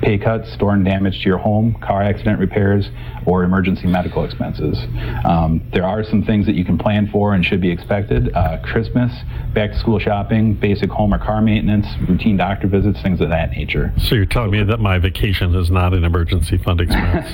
pay 0.02 0.18
cuts, 0.18 0.52
storm 0.52 0.84
damage 0.84 1.22
to 1.22 1.28
your 1.28 1.38
home, 1.38 1.76
car 1.82 2.02
accident 2.02 2.38
repairs, 2.38 2.88
or 3.26 3.44
emergency 3.44 3.86
medical 3.86 4.24
expenses. 4.24 4.78
Um, 5.24 5.62
there 5.72 5.84
are 5.84 6.02
some 6.02 6.24
things 6.24 6.46
that 6.46 6.54
you 6.54 6.64
can 6.64 6.78
plan 6.78 7.08
for 7.10 7.34
and 7.34 7.44
should 7.44 7.60
be 7.60 7.70
expected. 7.70 8.34
Uh, 8.34 8.58
Christmas, 8.62 9.12
back 9.54 9.72
to 9.72 9.78
school 9.78 9.98
shopping, 9.98 10.54
basic 10.54 10.90
home 10.90 11.12
or 11.12 11.18
car 11.18 11.40
maintenance, 11.42 11.86
routine 12.08 12.36
doctor 12.36 12.66
visits, 12.66 13.00
things 13.02 13.20
of 13.20 13.28
that 13.28 13.50
nature. 13.50 13.92
So 13.98 14.14
you're 14.14 14.26
telling 14.26 14.50
me 14.50 14.62
that 14.64 14.80
my 14.80 14.98
vacation 14.98 15.54
is 15.54 15.70
not 15.70 15.92
an 15.94 16.04
emergency 16.04 16.58
fund 16.58 16.80
expense? 16.80 17.26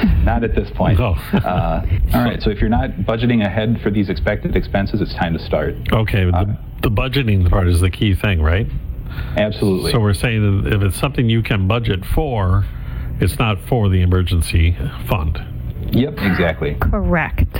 not 0.24 0.44
at 0.44 0.54
this 0.54 0.70
point. 0.74 0.98
No. 0.98 1.14
uh, 1.34 1.86
all 2.14 2.24
right, 2.24 2.42
so 2.42 2.50
if 2.50 2.60
you're 2.60 2.70
not 2.70 2.90
budgeting 2.90 3.44
ahead 3.44 3.80
for 3.82 3.90
these 3.90 4.08
expected 4.08 4.56
expenses, 4.56 5.00
it's 5.00 5.14
time 5.14 5.32
to 5.32 5.44
start. 5.44 5.74
Okay, 5.92 6.24
the, 6.24 6.58
the 6.82 6.90
budgeting 6.90 7.48
part 7.48 7.68
is 7.68 7.80
the 7.80 7.90
key 7.90 8.14
thing, 8.14 8.42
right? 8.42 8.66
Absolutely. 9.36 9.92
So 9.92 10.00
we're 10.00 10.14
saying 10.14 10.64
that 10.64 10.72
if 10.72 10.82
it's 10.82 10.96
something 10.96 11.28
you 11.28 11.42
can 11.42 11.66
budget 11.66 12.04
for, 12.04 12.64
it's 13.20 13.38
not 13.38 13.58
for 13.68 13.88
the 13.88 14.02
emergency 14.02 14.76
fund. 15.08 15.38
Yep, 15.92 16.18
exactly. 16.18 16.76
Correct. 16.80 17.58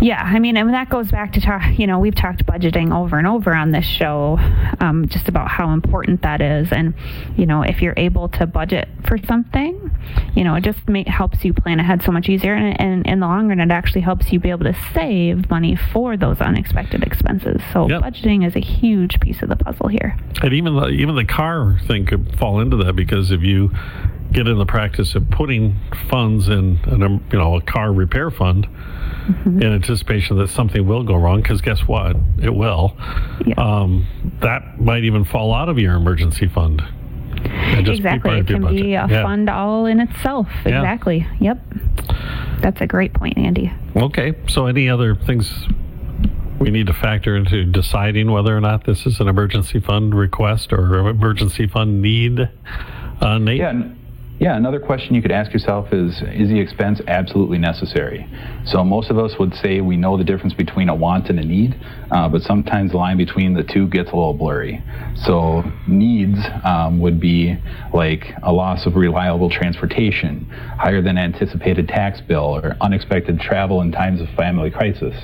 Yeah, 0.00 0.22
I 0.22 0.38
mean, 0.38 0.56
and 0.56 0.72
that 0.74 0.90
goes 0.90 1.10
back 1.10 1.32
to 1.34 1.40
talk. 1.40 1.78
You 1.78 1.86
know, 1.86 1.98
we've 1.98 2.14
talked 2.14 2.44
budgeting 2.46 2.94
over 2.94 3.18
and 3.18 3.26
over 3.26 3.54
on 3.54 3.70
this 3.70 3.84
show, 3.86 4.38
um, 4.80 5.08
just 5.08 5.28
about 5.28 5.48
how 5.48 5.72
important 5.72 6.22
that 6.22 6.40
is. 6.40 6.68
And 6.70 6.94
you 7.36 7.46
know, 7.46 7.62
if 7.62 7.80
you're 7.80 7.94
able 7.96 8.28
to 8.30 8.46
budget 8.46 8.88
for 9.06 9.18
something, 9.18 9.90
you 10.34 10.44
know, 10.44 10.54
it 10.54 10.64
just 10.64 10.86
make, 10.88 11.06
helps 11.06 11.44
you 11.44 11.54
plan 11.54 11.80
ahead 11.80 12.02
so 12.02 12.12
much 12.12 12.28
easier. 12.28 12.54
And, 12.54 12.78
and 12.80 13.06
in 13.06 13.20
the 13.20 13.26
long 13.26 13.48
run, 13.48 13.60
it 13.60 13.70
actually 13.70 14.02
helps 14.02 14.32
you 14.32 14.38
be 14.38 14.50
able 14.50 14.64
to 14.64 14.76
save 14.92 15.48
money 15.50 15.76
for 15.76 16.16
those 16.16 16.40
unexpected 16.40 17.02
expenses. 17.02 17.60
So 17.72 17.88
Yep. 17.88 18.02
budgeting 18.02 18.46
is 18.46 18.54
a 18.56 18.60
huge 18.60 19.20
piece 19.20 19.42
of 19.42 19.48
the 19.48 19.56
puzzle 19.56 19.88
here. 19.88 20.16
And 20.42 20.52
even 20.52 20.76
the, 20.76 20.88
even 20.88 21.14
the 21.14 21.24
car 21.24 21.78
thing 21.86 22.04
could 22.04 22.36
fall 22.38 22.60
into 22.60 22.76
that 22.78 22.94
because 22.94 23.30
if 23.30 23.42
you 23.42 23.70
get 24.32 24.46
in 24.48 24.58
the 24.58 24.66
practice 24.66 25.14
of 25.14 25.28
putting 25.30 25.76
funds 26.10 26.48
in, 26.48 26.78
an, 26.86 27.02
um, 27.02 27.24
you 27.32 27.38
know, 27.38 27.56
a 27.56 27.60
car 27.62 27.92
repair 27.92 28.30
fund 28.30 28.66
in 29.44 29.62
anticipation 29.64 30.36
that 30.38 30.48
something 30.48 30.86
will 30.86 31.02
go 31.02 31.14
wrong, 31.16 31.42
because 31.42 31.60
guess 31.60 31.80
what, 31.80 32.16
it 32.42 32.54
will. 32.54 32.96
Yeah. 33.44 33.54
Um, 33.56 34.06
that 34.40 34.78
might 34.80 35.04
even 35.04 35.24
fall 35.24 35.52
out 35.54 35.68
of 35.68 35.78
your 35.78 35.94
emergency 35.94 36.46
fund. 36.48 36.82
Just 37.82 37.98
exactly, 38.00 38.38
it 38.38 38.46
can 38.46 38.62
budget. 38.62 38.82
be 38.82 38.94
a 38.94 39.06
Yeah. 39.06 39.22
fund 39.22 39.48
all 39.50 39.86
in 39.86 40.00
itself. 40.00 40.48
Yeah. 40.64 40.80
Exactly. 40.80 41.26
Yep. 41.40 41.60
That's 42.60 42.80
a 42.80 42.86
great 42.86 43.12
point, 43.12 43.36
Andy. 43.38 43.72
Okay. 43.94 44.34
So, 44.48 44.66
any 44.66 44.88
other 44.88 45.14
things 45.14 45.66
we 46.58 46.70
need 46.70 46.86
to 46.86 46.94
factor 46.94 47.36
into 47.36 47.64
deciding 47.64 48.30
whether 48.30 48.56
or 48.56 48.60
not 48.60 48.84
this 48.84 49.06
is 49.06 49.20
an 49.20 49.28
emergency 49.28 49.78
fund 49.80 50.14
request 50.14 50.72
or 50.72 51.08
emergency 51.08 51.66
fund 51.66 52.00
need? 52.00 52.48
Uh, 53.20 53.38
Nate? 53.38 53.58
Yeah, 53.58 53.68
n- 53.70 53.95
yeah. 54.38 54.56
Another 54.56 54.80
question 54.80 55.14
you 55.14 55.22
could 55.22 55.32
ask 55.32 55.52
yourself 55.52 55.92
is: 55.92 56.22
Is 56.22 56.48
the 56.48 56.60
expense 56.60 57.00
absolutely 57.06 57.58
necessary? 57.58 58.26
So 58.66 58.84
most 58.84 59.10
of 59.10 59.18
us 59.18 59.32
would 59.38 59.54
say 59.54 59.80
we 59.80 59.96
know 59.96 60.16
the 60.16 60.24
difference 60.24 60.52
between 60.54 60.88
a 60.88 60.94
want 60.94 61.30
and 61.30 61.38
a 61.38 61.44
need, 61.44 61.78
uh, 62.10 62.28
but 62.28 62.42
sometimes 62.42 62.90
the 62.90 62.96
line 62.96 63.16
between 63.16 63.54
the 63.54 63.62
two 63.62 63.88
gets 63.88 64.10
a 64.10 64.16
little 64.16 64.34
blurry. 64.34 64.82
So 65.24 65.62
needs 65.86 66.38
um, 66.64 66.98
would 67.00 67.20
be 67.20 67.56
like 67.94 68.34
a 68.42 68.52
loss 68.52 68.86
of 68.86 68.96
reliable 68.96 69.50
transportation, 69.50 70.46
higher 70.78 71.00
than 71.00 71.16
anticipated 71.16 71.88
tax 71.88 72.20
bill, 72.20 72.56
or 72.56 72.76
unexpected 72.80 73.40
travel 73.40 73.80
in 73.82 73.92
times 73.92 74.20
of 74.20 74.28
family 74.36 74.70
crisis. 74.70 75.14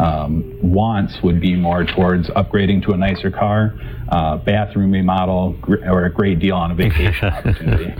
Um, 0.00 0.58
wants 0.62 1.18
would 1.22 1.40
be 1.40 1.54
more 1.54 1.84
towards 1.84 2.28
upgrading 2.30 2.84
to 2.86 2.92
a 2.92 2.96
nicer 2.96 3.30
car, 3.30 3.78
uh, 4.08 4.38
bathroom 4.38 4.92
remodel, 4.92 5.56
or 5.86 6.06
a 6.06 6.12
great 6.12 6.38
deal 6.38 6.56
on 6.56 6.70
a 6.70 6.74
vacation 6.74 7.28
opportunity. 7.32 7.94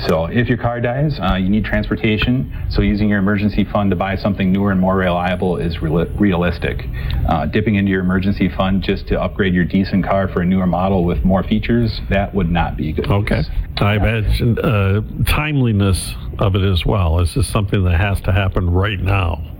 So 0.00 0.26
if 0.26 0.48
your 0.48 0.58
car 0.58 0.80
dies, 0.80 1.18
uh, 1.20 1.34
you 1.34 1.48
need 1.48 1.64
transportation. 1.64 2.52
So 2.70 2.82
using 2.82 3.08
your 3.08 3.18
emergency 3.18 3.64
fund 3.64 3.90
to 3.90 3.96
buy 3.96 4.16
something 4.16 4.52
newer 4.52 4.72
and 4.72 4.80
more 4.80 4.96
reliable 4.96 5.56
is 5.56 5.76
reali- 5.76 6.10
realistic. 6.18 6.86
Uh, 7.28 7.46
dipping 7.46 7.76
into 7.76 7.90
your 7.90 8.00
emergency 8.00 8.48
fund 8.48 8.82
just 8.82 9.06
to 9.08 9.20
upgrade 9.20 9.54
your 9.54 9.64
decent 9.64 10.04
car 10.04 10.28
for 10.28 10.40
a 10.40 10.44
newer 10.44 10.66
model 10.66 11.04
with 11.04 11.24
more 11.24 11.42
features, 11.42 12.00
that 12.10 12.34
would 12.34 12.50
not 12.50 12.76
be 12.76 12.92
good. 12.92 13.10
Okay. 13.10 13.36
news. 13.36 13.50
I 13.76 13.94
imagine 13.94 14.58
uh, 14.58 15.02
timeliness 15.26 16.14
of 16.38 16.56
it 16.56 16.62
as 16.62 16.84
well. 16.84 17.20
Is 17.20 17.34
this 17.34 17.48
something 17.48 17.84
that 17.84 18.00
has 18.00 18.20
to 18.22 18.32
happen 18.32 18.70
right 18.70 19.00
now? 19.00 19.52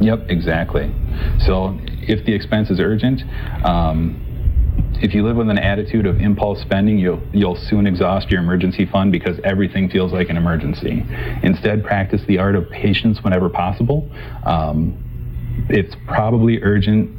Yep, 0.00 0.30
exactly. 0.30 0.92
So 1.40 1.78
if 2.02 2.24
the 2.24 2.32
expense 2.32 2.70
is 2.70 2.80
urgent, 2.80 3.22
um, 3.64 4.24
if 5.00 5.14
you 5.14 5.24
live 5.24 5.36
with 5.36 5.48
an 5.48 5.58
attitude 5.58 6.06
of 6.06 6.20
impulse 6.20 6.60
spending, 6.60 6.98
you'll 6.98 7.22
you'll 7.32 7.56
soon 7.56 7.86
exhaust 7.86 8.30
your 8.30 8.40
emergency 8.40 8.86
fund 8.86 9.12
because 9.12 9.38
everything 9.44 9.88
feels 9.88 10.12
like 10.12 10.28
an 10.28 10.36
emergency. 10.36 11.04
Instead, 11.42 11.84
practice 11.84 12.22
the 12.26 12.38
art 12.38 12.56
of 12.56 12.68
patience 12.70 13.22
whenever 13.22 13.48
possible. 13.48 14.10
Um, 14.44 14.96
it's 15.68 15.94
probably 16.06 16.62
urgent 16.62 17.16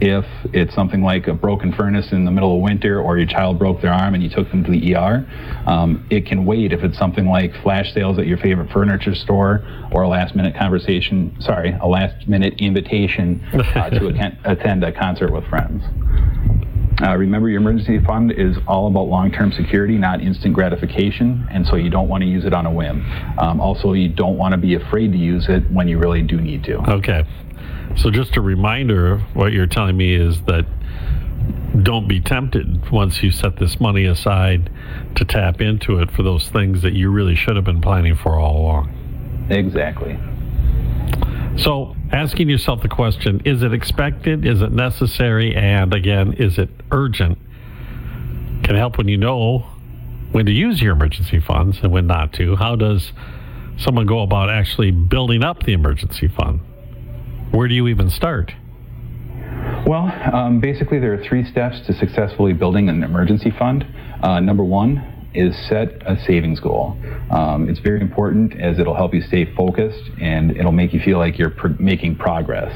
if 0.00 0.24
it's 0.52 0.74
something 0.74 1.02
like 1.02 1.28
a 1.28 1.34
broken 1.34 1.72
furnace 1.72 2.12
in 2.12 2.24
the 2.24 2.30
middle 2.30 2.56
of 2.56 2.62
winter 2.62 3.00
or 3.00 3.16
your 3.16 3.26
child 3.26 3.58
broke 3.58 3.80
their 3.80 3.92
arm 3.92 4.14
and 4.14 4.22
you 4.22 4.28
took 4.28 4.50
them 4.50 4.64
to 4.64 4.70
the 4.70 4.94
ER. 4.94 5.24
Um, 5.66 6.04
it 6.10 6.26
can 6.26 6.44
wait 6.44 6.72
if 6.72 6.82
it's 6.82 6.98
something 6.98 7.26
like 7.26 7.54
flash 7.62 7.94
sales 7.94 8.18
at 8.18 8.26
your 8.26 8.38
favorite 8.38 8.70
furniture 8.70 9.14
store 9.14 9.64
or 9.92 10.02
a 10.02 10.08
last 10.08 10.34
minute 10.34 10.56
conversation, 10.56 11.36
sorry, 11.40 11.76
a 11.80 11.86
last 11.86 12.26
minute 12.26 12.54
invitation 12.58 13.40
uh, 13.52 13.90
to 13.90 14.08
atten- 14.08 14.38
attend 14.44 14.82
a 14.82 14.92
concert 14.92 15.32
with 15.32 15.46
friends. 15.46 15.82
Uh, 17.04 17.16
remember, 17.16 17.48
your 17.48 17.60
emergency 17.60 17.98
fund 18.04 18.32
is 18.32 18.56
all 18.66 18.86
about 18.86 19.08
long-term 19.08 19.52
security, 19.52 19.98
not 19.98 20.22
instant 20.22 20.54
gratification, 20.54 21.46
and 21.50 21.66
so 21.66 21.76
you 21.76 21.90
don't 21.90 22.08
want 22.08 22.22
to 22.22 22.26
use 22.26 22.44
it 22.44 22.54
on 22.54 22.64
a 22.64 22.72
whim. 22.72 23.04
Um, 23.38 23.60
also, 23.60 23.92
you 23.92 24.08
don't 24.08 24.38
want 24.38 24.52
to 24.52 24.58
be 24.58 24.74
afraid 24.74 25.12
to 25.12 25.18
use 25.18 25.46
it 25.48 25.70
when 25.70 25.86
you 25.86 25.98
really 25.98 26.22
do 26.22 26.40
need 26.40 26.64
to. 26.64 26.76
Okay. 26.90 27.26
So 27.96 28.10
just 28.10 28.36
a 28.36 28.40
reminder, 28.40 29.18
what 29.34 29.52
you're 29.52 29.66
telling 29.66 29.96
me 29.96 30.14
is 30.14 30.42
that 30.44 30.66
don't 31.82 32.08
be 32.08 32.20
tempted 32.20 32.90
once 32.90 33.22
you 33.22 33.30
set 33.30 33.56
this 33.56 33.80
money 33.80 34.06
aside 34.06 34.70
to 35.16 35.24
tap 35.24 35.60
into 35.60 35.98
it 35.98 36.10
for 36.10 36.22
those 36.22 36.48
things 36.48 36.82
that 36.82 36.94
you 36.94 37.10
really 37.10 37.34
should 37.34 37.56
have 37.56 37.64
been 37.64 37.80
planning 37.80 38.16
for 38.16 38.38
all 38.38 38.62
along. 38.62 39.46
Exactly. 39.50 40.18
So, 41.56 41.94
asking 42.10 42.48
yourself 42.48 42.82
the 42.82 42.88
question 42.88 43.40
is 43.44 43.62
it 43.62 43.72
expected? 43.72 44.44
Is 44.44 44.60
it 44.60 44.72
necessary? 44.72 45.54
And 45.54 45.94
again, 45.94 46.32
is 46.32 46.58
it 46.58 46.68
urgent? 46.90 47.38
Can 48.64 48.74
help 48.74 48.98
when 48.98 49.08
you 49.08 49.16
know 49.16 49.66
when 50.32 50.46
to 50.46 50.52
use 50.52 50.82
your 50.82 50.94
emergency 50.94 51.38
funds 51.38 51.78
and 51.82 51.92
when 51.92 52.08
not 52.08 52.32
to. 52.32 52.56
How 52.56 52.74
does 52.74 53.12
someone 53.76 54.04
go 54.04 54.22
about 54.22 54.50
actually 54.50 54.90
building 54.90 55.44
up 55.44 55.62
the 55.62 55.72
emergency 55.74 56.26
fund? 56.26 56.60
Where 57.52 57.68
do 57.68 57.74
you 57.74 57.86
even 57.86 58.10
start? 58.10 58.52
Well, 59.86 60.10
um, 60.34 60.60
basically, 60.60 60.98
there 60.98 61.14
are 61.14 61.22
three 61.22 61.48
steps 61.48 61.80
to 61.86 61.92
successfully 61.92 62.52
building 62.52 62.88
an 62.88 63.04
emergency 63.04 63.52
fund. 63.56 63.86
Uh, 64.22 64.40
number 64.40 64.64
one 64.64 65.13
is 65.34 65.56
set 65.68 66.02
a 66.06 66.18
savings 66.24 66.60
goal. 66.60 66.96
Um, 67.30 67.68
it's 67.68 67.80
very 67.80 68.00
important 68.00 68.60
as 68.60 68.78
it'll 68.78 68.94
help 68.94 69.14
you 69.14 69.22
stay 69.22 69.52
focused 69.54 70.10
and 70.20 70.56
it'll 70.56 70.72
make 70.72 70.92
you 70.92 71.00
feel 71.00 71.18
like 71.18 71.38
you're 71.38 71.50
pr- 71.50 71.68
making 71.78 72.16
progress. 72.16 72.72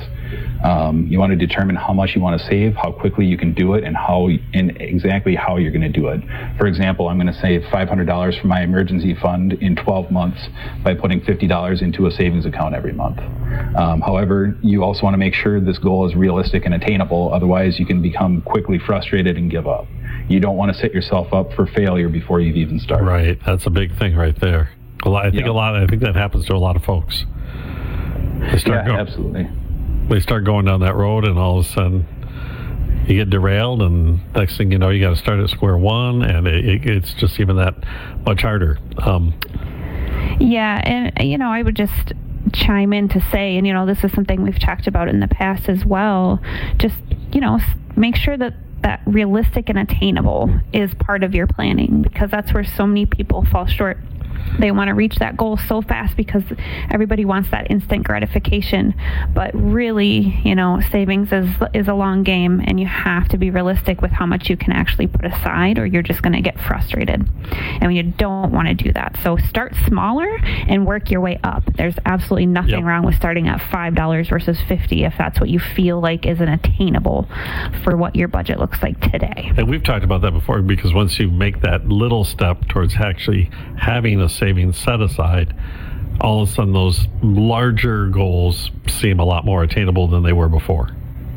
Um, 0.64 1.06
you 1.06 1.18
want 1.18 1.30
to 1.30 1.36
determine 1.36 1.76
how 1.76 1.92
much 1.92 2.14
you 2.14 2.20
want 2.20 2.40
to 2.40 2.46
save, 2.46 2.74
how 2.74 2.92
quickly 2.92 3.24
you 3.24 3.38
can 3.38 3.54
do 3.54 3.74
it, 3.74 3.84
and 3.84 3.96
how 3.96 4.28
and 4.52 4.76
exactly 4.80 5.34
how 5.34 5.56
you're 5.56 5.70
going 5.70 5.80
to 5.80 6.00
do 6.00 6.08
it. 6.08 6.20
For 6.58 6.66
example, 6.66 7.08
I'm 7.08 7.16
going 7.16 7.32
to 7.32 7.40
save 7.40 7.62
$500 7.62 8.40
from 8.40 8.48
my 8.48 8.62
emergency 8.62 9.14
fund 9.14 9.52
in 9.54 9.76
12 9.76 10.10
months 10.10 10.48
by 10.82 10.94
putting 10.94 11.20
$50 11.20 11.82
into 11.82 12.06
a 12.06 12.10
savings 12.10 12.44
account 12.44 12.74
every 12.74 12.92
month. 12.92 13.18
Um, 13.76 14.00
however, 14.00 14.56
you 14.62 14.82
also 14.82 15.04
want 15.04 15.14
to 15.14 15.18
make 15.18 15.34
sure 15.34 15.60
this 15.60 15.78
goal 15.78 16.08
is 16.08 16.14
realistic 16.14 16.64
and 16.64 16.74
attainable. 16.74 17.32
Otherwise, 17.32 17.78
you 17.78 17.86
can 17.86 18.02
become 18.02 18.42
quickly 18.42 18.78
frustrated 18.78 19.36
and 19.36 19.50
give 19.50 19.66
up. 19.66 19.86
You 20.28 20.40
don't 20.40 20.56
want 20.56 20.72
to 20.72 20.78
set 20.78 20.92
yourself 20.92 21.32
up 21.32 21.52
for 21.54 21.66
failure 21.66 22.08
before 22.08 22.40
you've 22.40 22.56
even 22.56 22.78
started. 22.78 23.04
Right. 23.06 23.38
That's 23.46 23.66
a 23.66 23.70
big 23.70 23.96
thing 23.98 24.14
right 24.16 24.38
there. 24.38 24.70
A 25.04 25.08
lot, 25.08 25.26
I 25.26 25.30
think 25.30 25.44
Yeah. 25.44 25.50
a 25.50 25.52
lot. 25.52 25.76
I 25.76 25.86
think 25.86 26.02
that 26.02 26.16
happens 26.16 26.44
to 26.46 26.54
a 26.54 26.58
lot 26.58 26.76
of 26.76 26.84
folks. 26.84 27.24
They 28.40 28.58
start 28.58 28.86
Yeah, 28.86 28.92
go- 28.94 29.00
absolutely. 29.00 29.48
they 30.08 30.20
start 30.20 30.44
going 30.44 30.64
down 30.66 30.80
that 30.80 30.94
road, 30.96 31.24
and 31.24 31.38
all 31.38 31.58
of 31.58 31.66
a 31.66 31.68
sudden 31.68 32.06
you 33.06 33.14
get 33.16 33.30
derailed, 33.30 33.80
and 33.82 34.20
next 34.34 34.56
thing 34.58 34.70
you 34.70 34.78
know, 34.78 34.90
you 34.90 35.00
got 35.00 35.10
to 35.10 35.16
start 35.16 35.40
at 35.40 35.48
square 35.48 35.76
one, 35.78 36.22
and 36.22 36.46
it, 36.46 36.64
it, 36.64 36.86
it's 36.86 37.14
just 37.14 37.40
even 37.40 37.56
that 37.56 37.74
much 38.26 38.42
harder. 38.42 38.78
Um, 38.98 39.32
Yeah, 40.40 40.80
and 40.84 41.28
you 41.28 41.38
know, 41.38 41.50
I 41.50 41.62
would 41.62 41.74
just 41.74 42.12
chime 42.52 42.92
in 42.92 43.08
to 43.10 43.20
say, 43.20 43.56
and 43.56 43.66
you 43.66 43.72
know, 43.72 43.86
this 43.86 44.04
is 44.04 44.12
something 44.12 44.42
we've 44.42 44.58
talked 44.58 44.86
about 44.86 45.08
in 45.08 45.20
the 45.20 45.28
past 45.28 45.68
as 45.68 45.84
well. 45.84 46.40
Just 46.76 46.96
you 47.32 47.40
know, 47.40 47.58
make 47.96 48.16
sure 48.16 48.36
that 48.36 48.54
that 48.82 49.00
realistic 49.06 49.68
and 49.68 49.78
attainable 49.78 50.50
is 50.72 50.92
part 50.94 51.24
of 51.24 51.34
your 51.34 51.46
planning 51.46 52.02
because 52.02 52.30
that's 52.30 52.52
where 52.52 52.64
so 52.64 52.86
many 52.86 53.06
people 53.06 53.44
fall 53.44 53.66
short 53.66 53.98
they 54.58 54.70
want 54.70 54.88
to 54.88 54.94
reach 54.94 55.16
that 55.16 55.36
goal 55.36 55.56
so 55.56 55.82
fast 55.82 56.16
because 56.16 56.44
everybody 56.90 57.24
wants 57.24 57.50
that 57.50 57.70
instant 57.70 58.04
gratification. 58.04 58.94
But 59.34 59.54
really 59.54 60.40
you 60.44 60.54
know 60.54 60.80
savings 60.90 61.32
is 61.32 61.48
is 61.74 61.88
a 61.88 61.94
long 61.94 62.22
game 62.22 62.60
and 62.64 62.78
you 62.78 62.86
have 62.86 63.28
to 63.28 63.38
be 63.38 63.50
realistic 63.50 64.02
with 64.02 64.10
how 64.10 64.26
much 64.26 64.48
you 64.48 64.56
can 64.56 64.72
actually 64.72 65.06
put 65.06 65.24
aside 65.24 65.78
or 65.78 65.86
you're 65.86 66.02
just 66.02 66.22
going 66.22 66.32
to 66.32 66.40
get 66.40 66.60
frustrated. 66.60 67.28
And 67.80 67.94
you 67.94 68.02
don't 68.02 68.52
want 68.52 68.68
to 68.68 68.74
do 68.74 68.92
that. 68.92 69.18
So 69.22 69.36
start 69.36 69.74
smaller 69.86 70.38
and 70.42 70.86
work 70.86 71.10
your 71.10 71.20
way 71.20 71.38
up. 71.42 71.64
There's 71.76 71.94
absolutely 72.04 72.46
nothing 72.46 72.70
yep. 72.70 72.84
wrong 72.84 73.04
with 73.04 73.14
starting 73.16 73.48
at 73.48 73.60
$5 73.60 74.28
versus 74.28 74.58
50 74.68 75.04
if 75.04 75.14
that's 75.16 75.40
what 75.40 75.48
you 75.48 75.58
feel 75.58 76.00
like 76.00 76.26
is 76.26 76.40
an 76.40 76.48
attainable 76.48 77.28
for 77.84 77.96
what 77.96 78.16
your 78.16 78.28
budget 78.28 78.58
looks 78.58 78.82
like 78.82 79.00
today. 79.12 79.52
And 79.56 79.68
we've 79.68 79.82
talked 79.82 80.04
about 80.04 80.22
that 80.22 80.32
before 80.32 80.62
because 80.62 80.92
once 80.92 81.18
you 81.18 81.30
make 81.30 81.60
that 81.62 81.88
little 81.88 82.24
step 82.24 82.68
towards 82.68 82.96
actually 82.96 83.50
having 83.78 84.20
a 84.20 84.27
savings 84.28 84.76
set 84.76 85.00
aside, 85.00 85.54
all 86.20 86.42
of 86.42 86.48
a 86.48 86.52
sudden 86.52 86.72
those 86.72 87.06
larger 87.22 88.08
goals 88.08 88.70
seem 88.88 89.20
a 89.20 89.24
lot 89.24 89.44
more 89.44 89.62
attainable 89.62 90.08
than 90.08 90.22
they 90.22 90.32
were 90.32 90.48
before. 90.48 90.90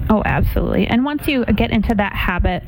Oh, 0.10 0.24
absolutely. 0.26 0.88
And 0.88 1.06
once 1.06 1.28
you 1.28 1.46
get 1.46 1.72
into 1.72 1.96
that 1.96 2.14
habit 2.14 2.64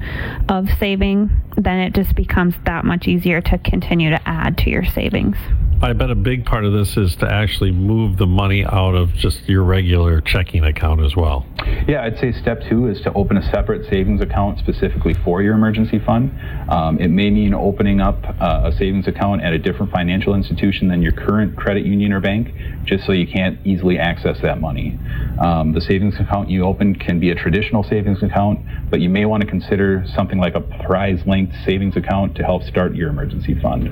of 0.47 0.69
saving, 0.79 1.29
then 1.57 1.79
it 1.79 1.93
just 1.93 2.15
becomes 2.15 2.55
that 2.65 2.85
much 2.85 3.07
easier 3.07 3.41
to 3.41 3.57
continue 3.57 4.11
to 4.11 4.27
add 4.27 4.57
to 4.59 4.69
your 4.69 4.85
savings. 4.85 5.35
I 5.81 5.91
bet 5.93 6.09
a 6.09 6.15
big 6.15 6.45
part 6.45 6.63
of 6.63 6.71
this 6.71 6.95
is 6.95 7.15
to 7.17 7.29
actually 7.29 7.71
move 7.71 8.17
the 8.17 8.25
money 8.25 8.63
out 8.65 8.95
of 8.95 9.13
just 9.13 9.49
your 9.49 9.63
regular 9.63 10.21
checking 10.21 10.63
account 10.63 11.01
as 11.01 11.15
well. 11.15 11.45
Yeah, 11.87 12.03
I'd 12.03 12.17
say 12.19 12.31
step 12.31 12.61
two 12.69 12.87
is 12.87 13.01
to 13.01 13.11
open 13.13 13.35
a 13.35 13.51
separate 13.51 13.89
savings 13.89 14.21
account 14.21 14.59
specifically 14.59 15.13
for 15.13 15.41
your 15.41 15.53
emergency 15.55 15.99
fund. 15.99 16.31
Um, 16.69 16.97
it 16.99 17.09
may 17.09 17.29
mean 17.29 17.53
opening 17.53 17.99
up 17.99 18.23
uh, 18.39 18.71
a 18.71 18.77
savings 18.77 19.07
account 19.07 19.43
at 19.43 19.51
a 19.51 19.59
different 19.59 19.91
financial 19.91 20.35
institution 20.35 20.87
than 20.87 21.01
your 21.01 21.11
current 21.11 21.57
credit 21.57 21.85
union 21.85 22.13
or 22.13 22.21
bank, 22.21 22.53
just 22.85 23.05
so 23.05 23.11
you 23.11 23.27
can't 23.27 23.59
easily 23.65 23.99
access 23.99 24.39
that 24.41 24.61
money. 24.61 24.97
Um, 25.41 25.73
the 25.73 25.81
savings 25.81 26.15
account 26.19 26.49
you 26.49 26.63
open 26.63 26.95
can 26.95 27.19
be 27.19 27.31
a 27.31 27.35
traditional 27.35 27.83
savings 27.83 28.23
account, 28.23 28.59
but 28.89 29.01
you 29.01 29.09
may 29.09 29.25
want 29.25 29.41
to 29.41 29.49
consider 29.49 30.05
something 30.15 30.39
like 30.39 30.55
a 30.55 30.61
prize 30.61 31.19
linked 31.25 31.53
savings 31.65 31.97
account 31.97 32.35
to 32.35 32.43
help 32.43 32.63
start 32.63 32.95
your 32.95 33.09
emergency 33.09 33.59
fund. 33.59 33.87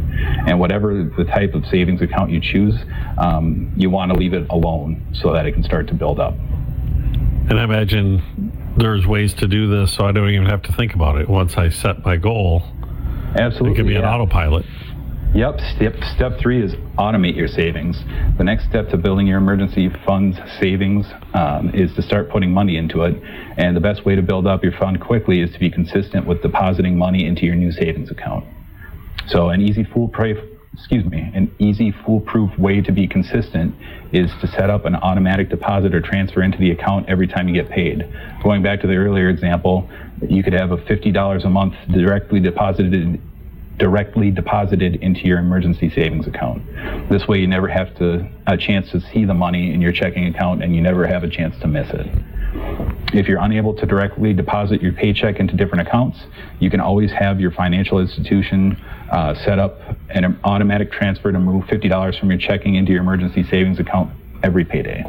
And 0.48 0.58
whatever 0.60 1.04
the 1.18 1.26
type 1.26 1.54
of 1.54 1.66
savings 1.66 1.81
account 1.90 2.32
you 2.32 2.40
choose, 2.40 2.76
um, 3.18 3.72
you 3.76 3.90
want 3.90 4.12
to 4.12 4.18
leave 4.18 4.34
it 4.34 4.48
alone 4.50 5.06
so 5.14 5.34
that 5.34 5.46
it 5.46 5.54
can 5.54 5.64
start 5.64 5.88
to 5.88 5.94
build 5.94 6.20
up. 6.20 6.34
And 7.50 7.60
I 7.60 7.64
imagine 7.64 8.74
there's 8.78 9.06
ways 9.06 9.34
to 9.36 9.48
do 9.48 9.68
this 9.68 9.94
so 9.94 10.06
I 10.06 10.12
don't 10.12 10.30
even 10.30 10.48
have 10.48 10.62
to 10.64 10.72
think 10.72 10.94
about 10.94 11.20
it. 11.20 11.28
Once 11.28 11.58
I 11.58 11.70
set 11.70 12.06
my 12.06 12.16
goal, 12.16 12.64
Absolutely, 13.36 13.72
it 13.72 13.76
can 13.76 13.88
be 13.88 13.94
yeah. 13.94 14.00
an 14.00 14.06
autopilot. 14.06 14.66
Yep. 15.34 15.62
Step 15.76 15.96
step 16.14 16.40
three 16.40 16.62
is 16.62 16.74
automate 16.98 17.38
your 17.38 17.48
savings. 17.48 17.98
The 18.38 18.44
next 18.44 18.66
step 18.66 18.90
to 18.90 18.98
building 18.98 19.28
your 19.28 19.38
emergency 19.38 19.90
funds 20.06 20.38
savings 20.60 21.06
um, 21.34 21.70
is 21.74 21.94
to 21.96 22.02
start 22.02 22.30
putting 22.30 22.52
money 22.52 22.76
into 22.76 23.04
it. 23.04 23.22
And 23.58 23.76
the 23.76 23.80
best 23.80 24.06
way 24.06 24.16
to 24.16 24.22
build 24.22 24.46
up 24.46 24.62
your 24.62 24.74
fund 24.74 25.00
quickly 25.00 25.40
is 25.40 25.50
to 25.54 25.60
be 25.60 25.70
consistent 25.70 26.28
with 26.28 26.42
depositing 26.42 26.98
money 26.98 27.26
into 27.26 27.46
your 27.46 27.56
new 27.56 27.72
savings 27.72 28.12
account. 28.12 28.46
So 29.28 29.50
an 29.50 29.62
easy 29.62 29.86
foolproof 29.86 30.38
excuse 30.74 31.04
me, 31.06 31.30
an 31.34 31.54
easy 31.60 31.92
foolproof 31.92 32.58
way 32.58 32.82
to 32.82 32.92
be 32.92 33.08
consistent 33.08 33.75
is 34.12 34.32
to 34.40 34.48
set 34.48 34.70
up 34.70 34.86
an 34.86 34.96
automatic 34.96 35.50
deposit 35.50 35.94
or 35.94 36.01
transfer 36.01 36.42
into 36.42 36.58
the 36.58 36.72
account 36.72 37.08
every 37.10 37.28
time 37.28 37.48
you 37.48 37.54
get 37.54 37.70
paid. 37.70 38.08
Going 38.42 38.63
back 38.63 38.82
to 38.82 38.88
the 38.88 38.96
earlier 38.96 39.30
example, 39.30 39.90
you 40.22 40.44
could 40.44 40.54
have 40.54 40.72
a 40.72 40.78
$50 40.78 41.46
a 41.46 41.50
month 41.50 41.75
directly 41.92 42.40
deposited 42.40 43.22
directly 43.78 44.30
deposited 44.30 44.96
into 44.98 45.22
your 45.22 45.40
emergency 45.40 45.90
savings 45.90 46.28
account. 46.28 46.62
This 47.10 47.28
way 47.28 47.39
you 47.39 47.48
never 47.48 47.67
have 47.67 47.95
to 47.98 48.30
a 48.45 48.56
chance 48.56 48.91
to 48.91 49.02
see 49.02 49.26
the 49.26 49.34
money 49.34 49.74
in 49.74 49.82
your 49.82 49.91
checking 49.91 50.28
account 50.28 50.63
and 50.63 50.76
you 50.76 50.82
never 50.82 51.08
have 51.08 51.24
a 51.24 51.30
chance 51.30 51.58
to 51.62 51.67
miss 51.67 51.89
it. 51.89 52.08
If 53.14 53.28
you're 53.28 53.40
unable 53.40 53.74
to 53.76 53.86
directly 53.86 54.34
deposit 54.34 54.82
your 54.82 54.94
paycheck 54.94 55.40
into 55.40 55.56
different 55.56 55.88
accounts, 55.88 56.20
you 56.60 56.70
can 56.70 56.80
always 56.80 57.12
have 57.12 57.40
your 57.40 57.52
financial 57.52 58.00
institution 58.00 58.82
uh, 59.12 59.36
set 59.44 59.60
up 59.60 59.80
an 60.10 60.40
automatic 60.44 60.92
transfer 60.92 61.32
to 61.32 61.40
move 61.40 61.66
$50 61.66 62.20
from 62.20 62.30
your 62.30 62.40
checking 62.40 62.76
into 62.76 62.92
your 62.92 63.02
emergency 63.02 63.44
savings 63.44 63.80
account 63.80 64.12
every 64.44 64.66
payday. 64.66 65.04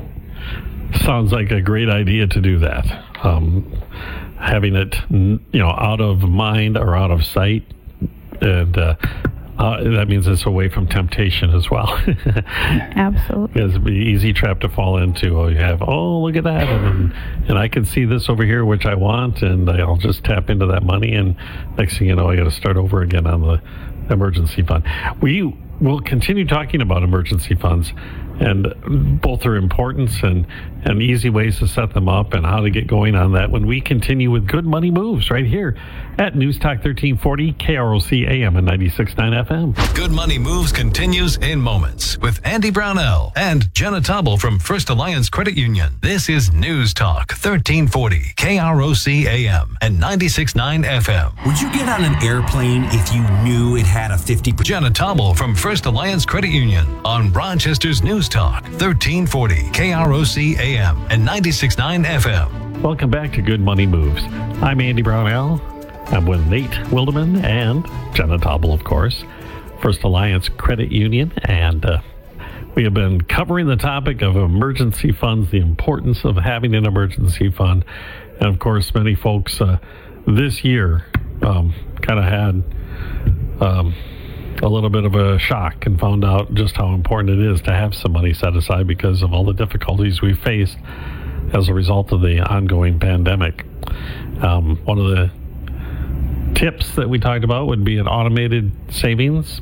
Sounds 1.00 1.32
like 1.32 1.50
a 1.50 1.60
great 1.60 1.88
idea 1.88 2.26
to 2.26 2.40
do 2.40 2.58
that. 2.58 2.84
Um, 3.24 3.72
having 4.38 4.74
it, 4.74 4.96
you 5.10 5.40
know, 5.52 5.70
out 5.70 6.00
of 6.00 6.22
mind 6.22 6.76
or 6.76 6.96
out 6.96 7.10
of 7.10 7.24
sight 7.24 7.64
and 8.40 8.76
uh, 8.76 8.96
uh, 9.58 9.82
that 9.84 10.08
means 10.08 10.26
it's 10.26 10.46
away 10.46 10.68
from 10.68 10.86
temptation 10.86 11.50
as 11.50 11.70
well. 11.70 11.88
Absolutely. 12.46 13.62
It's 13.62 13.74
an 13.74 13.88
easy 13.88 14.32
trap 14.32 14.60
to 14.60 14.68
fall 14.68 14.96
into. 14.96 15.38
Oh, 15.38 15.48
you 15.48 15.58
have, 15.58 15.82
oh, 15.82 16.22
look 16.22 16.36
at 16.36 16.44
that. 16.44 16.68
And, 16.68 17.12
and 17.48 17.58
I 17.58 17.68
can 17.68 17.84
see 17.84 18.04
this 18.04 18.28
over 18.28 18.44
here, 18.44 18.64
which 18.64 18.86
I 18.86 18.94
want, 18.94 19.42
and 19.42 19.68
I'll 19.68 19.96
just 19.96 20.24
tap 20.24 20.48
into 20.48 20.66
that 20.66 20.82
money. 20.82 21.14
And 21.14 21.36
next 21.76 21.98
thing 21.98 22.08
you 22.08 22.14
know, 22.14 22.30
I 22.30 22.36
got 22.36 22.44
to 22.44 22.50
start 22.50 22.76
over 22.76 23.02
again 23.02 23.26
on 23.26 23.42
the 23.42 23.62
emergency 24.10 24.62
fund. 24.62 24.84
We 25.20 25.54
will 25.80 26.00
continue 26.00 26.46
talking 26.46 26.80
about 26.80 27.02
emergency 27.02 27.54
funds 27.54 27.92
and 28.40 29.20
both 29.20 29.42
their 29.42 29.56
importance 29.56 30.22
and, 30.22 30.46
and 30.84 31.02
easy 31.02 31.30
ways 31.30 31.58
to 31.58 31.68
set 31.68 31.92
them 31.94 32.08
up 32.08 32.34
and 32.34 32.44
how 32.44 32.60
to 32.60 32.70
get 32.70 32.86
going 32.86 33.14
on 33.14 33.32
that 33.32 33.50
when 33.50 33.66
we 33.66 33.80
continue 33.80 34.30
with 34.30 34.46
good 34.46 34.64
money 34.64 34.90
moves 34.90 35.30
right 35.30 35.46
here 35.46 35.76
at 36.18 36.36
News 36.36 36.58
Talk 36.58 36.84
1340 36.84 37.52
KROC 37.54 38.28
AM 38.28 38.56
and 38.56 38.68
96.9 38.68 39.46
FM. 39.46 39.94
Good 39.94 40.10
Money 40.10 40.38
Moves 40.38 40.72
continues 40.72 41.36
in 41.38 41.60
moments 41.60 42.18
with 42.18 42.40
Andy 42.44 42.70
Brownell 42.70 43.32
and 43.34 43.72
Jenna 43.74 44.00
Taubel 44.00 44.38
from 44.38 44.58
First 44.58 44.90
Alliance 44.90 45.30
Credit 45.30 45.56
Union. 45.56 45.94
This 46.00 46.28
is 46.28 46.52
News 46.52 46.92
Talk 46.92 47.30
1340 47.30 48.34
KROC 48.36 49.24
AM 49.26 49.76
and 49.80 49.98
96.9 49.98 50.84
FM. 50.84 51.46
Would 51.46 51.60
you 51.60 51.72
get 51.72 51.88
on 51.88 52.04
an 52.04 52.22
airplane 52.22 52.84
if 52.88 53.14
you 53.14 53.22
knew 53.42 53.76
it 53.76 53.86
had 53.86 54.10
a 54.10 54.14
50%? 54.14 54.62
Jenna 54.62 54.90
Taubel 54.90 55.36
from 55.36 55.54
First 55.54 55.86
Alliance 55.86 56.26
Credit 56.26 56.50
Union 56.50 56.86
on 57.04 57.32
Rochester's 57.32 58.02
News 58.02 58.28
Talk 58.32 58.62
1340 58.62 59.56
KROC 59.72 60.58
AM 60.58 60.96
and 61.10 61.28
96.9 61.28 62.02
FM. 62.02 62.80
Welcome 62.80 63.10
back 63.10 63.34
to 63.34 63.42
Good 63.42 63.60
Money 63.60 63.86
Moves. 63.86 64.22
I'm 64.62 64.80
Andy 64.80 65.02
Brownell. 65.02 65.60
I'm 66.06 66.24
with 66.24 66.46
Nate 66.46 66.70
Wildeman 66.88 67.44
and 67.44 67.84
Jenna 68.14 68.38
Taubel, 68.38 68.72
of 68.72 68.84
course, 68.84 69.22
First 69.82 70.02
Alliance 70.04 70.48
Credit 70.48 70.90
Union. 70.90 71.30
And 71.44 71.84
uh, 71.84 72.00
we 72.74 72.84
have 72.84 72.94
been 72.94 73.20
covering 73.20 73.66
the 73.66 73.76
topic 73.76 74.22
of 74.22 74.34
emergency 74.34 75.12
funds, 75.12 75.50
the 75.50 75.60
importance 75.60 76.24
of 76.24 76.36
having 76.36 76.74
an 76.74 76.86
emergency 76.86 77.50
fund. 77.50 77.84
And 78.40 78.48
of 78.48 78.58
course, 78.58 78.94
many 78.94 79.14
folks 79.14 79.60
uh, 79.60 79.76
this 80.26 80.64
year 80.64 81.04
um, 81.42 81.74
kind 82.00 82.18
of 82.18 82.24
had 82.24 82.64
um, 83.60 83.94
a 84.62 84.68
little 84.68 84.90
bit 84.90 85.04
of 85.04 85.16
a 85.16 85.38
shock 85.40 85.86
and 85.86 85.98
found 85.98 86.24
out 86.24 86.54
just 86.54 86.76
how 86.76 86.94
important 86.94 87.30
it 87.30 87.52
is 87.52 87.60
to 87.62 87.72
have 87.72 87.94
some 87.94 88.12
money 88.12 88.32
set 88.32 88.54
aside 88.54 88.86
because 88.86 89.22
of 89.22 89.32
all 89.32 89.44
the 89.44 89.52
difficulties 89.52 90.22
we 90.22 90.34
faced 90.34 90.78
as 91.52 91.68
a 91.68 91.74
result 91.74 92.12
of 92.12 92.20
the 92.20 92.38
ongoing 92.40 93.00
pandemic. 93.00 93.66
Um, 94.40 94.76
one 94.84 94.98
of 94.98 95.06
the 95.06 95.30
tips 96.54 96.94
that 96.94 97.08
we 97.08 97.18
talked 97.18 97.42
about 97.42 97.66
would 97.66 97.84
be 97.84 97.98
an 97.98 98.06
automated 98.06 98.72
savings. 98.88 99.60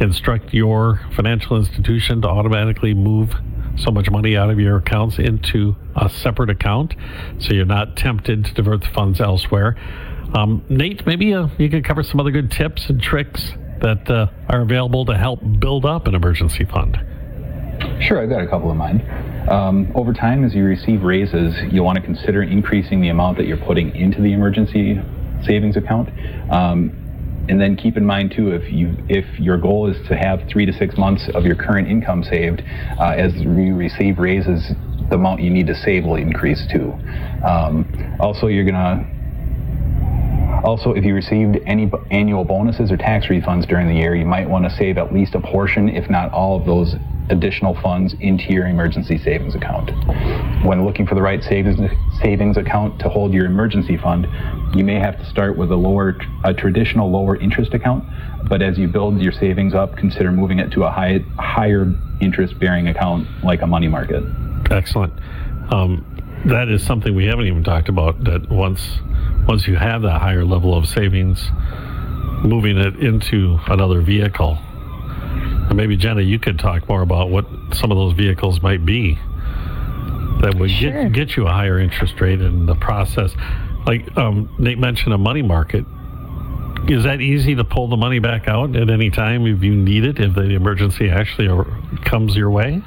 Instruct 0.00 0.52
your 0.52 1.00
financial 1.16 1.56
institution 1.56 2.20
to 2.22 2.28
automatically 2.28 2.92
move 2.92 3.34
so 3.76 3.90
much 3.90 4.10
money 4.10 4.36
out 4.36 4.50
of 4.50 4.60
your 4.60 4.76
accounts 4.76 5.18
into 5.18 5.74
a 5.96 6.10
separate 6.10 6.50
account 6.50 6.94
so 7.38 7.54
you're 7.54 7.64
not 7.64 7.96
tempted 7.96 8.44
to 8.44 8.52
divert 8.52 8.82
the 8.82 8.88
funds 8.88 9.20
elsewhere. 9.20 9.76
Um, 10.34 10.62
Nate, 10.68 11.06
maybe 11.06 11.32
uh, 11.32 11.48
you 11.58 11.70
could 11.70 11.84
cover 11.84 12.02
some 12.02 12.20
other 12.20 12.30
good 12.30 12.50
tips 12.50 12.90
and 12.90 13.00
tricks 13.00 13.52
that 13.84 14.10
uh, 14.10 14.26
are 14.48 14.62
available 14.62 15.04
to 15.04 15.14
help 15.14 15.40
build 15.58 15.84
up 15.84 16.06
an 16.06 16.14
emergency 16.14 16.64
fund. 16.64 16.98
Sure, 18.00 18.22
I've 18.22 18.30
got 18.30 18.40
a 18.40 18.46
couple 18.46 18.70
in 18.70 18.78
mind. 18.78 19.02
Um, 19.50 19.92
over 19.94 20.14
time, 20.14 20.42
as 20.42 20.54
you 20.54 20.64
receive 20.64 21.02
raises, 21.02 21.54
you'll 21.70 21.84
want 21.84 21.96
to 21.96 22.02
consider 22.02 22.42
increasing 22.42 23.02
the 23.02 23.10
amount 23.10 23.36
that 23.36 23.46
you're 23.46 23.58
putting 23.58 23.94
into 23.94 24.22
the 24.22 24.32
emergency 24.32 24.98
savings 25.44 25.76
account. 25.76 26.08
Um, 26.50 26.98
and 27.50 27.60
then 27.60 27.76
keep 27.76 27.98
in 27.98 28.06
mind 28.06 28.32
too, 28.34 28.52
if 28.52 28.72
you 28.72 28.96
if 29.10 29.26
your 29.38 29.58
goal 29.58 29.90
is 29.90 30.08
to 30.08 30.16
have 30.16 30.40
three 30.48 30.64
to 30.64 30.72
six 30.72 30.96
months 30.96 31.28
of 31.34 31.44
your 31.44 31.54
current 31.54 31.86
income 31.86 32.24
saved, 32.24 32.62
uh, 32.98 33.10
as 33.10 33.34
you 33.34 33.76
receive 33.76 34.18
raises, 34.18 34.72
the 35.10 35.16
amount 35.16 35.42
you 35.42 35.50
need 35.50 35.66
to 35.66 35.74
save 35.74 36.06
will 36.06 36.16
increase 36.16 36.66
too. 36.72 36.94
Um, 37.44 37.84
also, 38.18 38.46
you're 38.46 38.64
gonna 38.64 39.06
also, 40.64 40.92
if 40.92 41.04
you 41.04 41.14
received 41.14 41.58
any 41.66 41.90
annual 42.10 42.44
bonuses 42.44 42.90
or 42.90 42.96
tax 42.96 43.26
refunds 43.26 43.68
during 43.68 43.86
the 43.86 43.94
year, 43.94 44.14
you 44.14 44.24
might 44.24 44.48
want 44.48 44.64
to 44.64 44.70
save 44.70 44.96
at 44.96 45.12
least 45.12 45.34
a 45.34 45.40
portion, 45.40 45.90
if 45.90 46.08
not 46.08 46.32
all 46.32 46.56
of 46.58 46.64
those 46.64 46.96
additional 47.30 47.74
funds 47.80 48.14
into 48.20 48.52
your 48.52 48.66
emergency 48.66 49.18
savings 49.18 49.54
account. 49.54 49.90
When 50.64 50.84
looking 50.84 51.06
for 51.06 51.14
the 51.14 51.22
right 51.22 51.42
savings 51.42 51.78
savings 52.20 52.56
account 52.56 52.98
to 53.00 53.08
hold 53.08 53.32
your 53.32 53.46
emergency 53.46 53.96
fund, 53.96 54.26
you 54.74 54.84
may 54.84 54.98
have 54.98 55.18
to 55.18 55.24
start 55.26 55.56
with 55.56 55.70
a 55.70 55.76
lower 55.76 56.16
a 56.44 56.52
traditional 56.54 57.10
lower 57.10 57.36
interest 57.36 57.74
account, 57.74 58.04
but 58.48 58.62
as 58.62 58.78
you 58.78 58.88
build 58.88 59.20
your 59.20 59.32
savings 59.32 59.74
up, 59.74 59.96
consider 59.96 60.32
moving 60.32 60.58
it 60.58 60.70
to 60.72 60.84
a 60.84 60.90
high, 60.90 61.18
higher 61.38 61.92
interest 62.20 62.58
bearing 62.58 62.88
account 62.88 63.26
like 63.42 63.62
a 63.62 63.66
money 63.66 63.88
market. 63.88 64.22
Excellent. 64.70 65.12
Um, 65.70 66.13
that 66.46 66.68
is 66.68 66.84
something 66.84 67.14
we 67.14 67.26
haven't 67.26 67.46
even 67.46 67.64
talked 67.64 67.88
about. 67.88 68.22
That 68.24 68.48
once 68.50 68.98
once 69.46 69.66
you 69.66 69.76
have 69.76 70.02
that 70.02 70.20
higher 70.20 70.44
level 70.44 70.76
of 70.76 70.86
savings, 70.86 71.50
moving 72.42 72.78
it 72.78 72.96
into 72.96 73.58
another 73.66 74.00
vehicle. 74.00 74.58
And 75.68 75.76
maybe 75.76 75.96
Jenna, 75.96 76.20
you 76.22 76.38
could 76.38 76.58
talk 76.58 76.88
more 76.88 77.02
about 77.02 77.30
what 77.30 77.46
some 77.72 77.90
of 77.90 77.96
those 77.96 78.12
vehicles 78.12 78.62
might 78.62 78.84
be 78.84 79.18
that 80.42 80.54
would 80.58 80.70
Sure. 80.70 81.04
get 81.04 81.12
get 81.12 81.36
you 81.36 81.46
a 81.46 81.50
higher 81.50 81.78
interest 81.78 82.20
rate 82.20 82.40
in 82.40 82.66
the 82.66 82.74
process. 82.74 83.34
Like 83.86 84.16
um, 84.16 84.54
Nate 84.58 84.78
mentioned, 84.78 85.14
a 85.14 85.18
money 85.18 85.42
market. 85.42 85.84
Is 86.88 87.04
that 87.04 87.22
easy 87.22 87.54
to 87.54 87.64
pull 87.64 87.88
the 87.88 87.96
money 87.96 88.18
back 88.18 88.46
out 88.46 88.76
at 88.76 88.90
any 88.90 89.08
time 89.08 89.46
if 89.46 89.62
you 89.62 89.74
need 89.74 90.04
it? 90.04 90.20
If 90.20 90.34
the 90.34 90.42
emergency 90.50 91.08
actually 91.08 91.48
comes 92.04 92.36
your 92.36 92.50
way? 92.50 92.82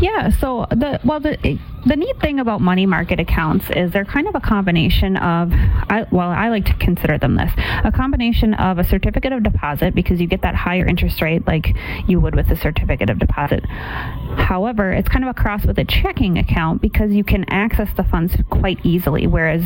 Yeah. 0.00 0.30
So 0.30 0.66
the 0.70 0.98
well 1.04 1.20
the 1.20 1.58
the 1.86 1.96
neat 1.96 2.20
thing 2.20 2.40
about 2.40 2.60
money 2.60 2.86
market 2.86 3.20
accounts 3.20 3.66
is 3.70 3.92
they're 3.92 4.04
kind 4.04 4.28
of 4.28 4.34
a 4.34 4.40
combination 4.40 5.16
of 5.16 5.50
I, 5.52 6.06
well 6.10 6.30
I 6.30 6.48
like 6.48 6.64
to 6.66 6.74
consider 6.74 7.18
them 7.18 7.36
this 7.36 7.50
a 7.84 7.92
combination 7.92 8.54
of 8.54 8.78
a 8.78 8.84
certificate 8.84 9.32
of 9.32 9.42
deposit 9.42 9.94
because 9.94 10.20
you 10.20 10.26
get 10.26 10.42
that 10.42 10.54
higher 10.54 10.86
interest 10.86 11.20
rate 11.20 11.46
like 11.46 11.74
you 12.06 12.20
would 12.20 12.34
with 12.34 12.50
a 12.50 12.56
certificate 12.56 13.10
of 13.10 13.18
deposit. 13.18 13.64
However, 13.66 14.92
it's 14.92 15.08
kind 15.08 15.24
of 15.24 15.30
a 15.30 15.34
cross 15.34 15.64
with 15.66 15.78
a 15.78 15.84
checking 15.84 16.38
account 16.38 16.80
because 16.80 17.12
you 17.12 17.24
can 17.24 17.44
access 17.50 17.88
the 17.96 18.04
funds 18.04 18.34
quite 18.50 18.84
easily, 18.84 19.26
whereas 19.26 19.64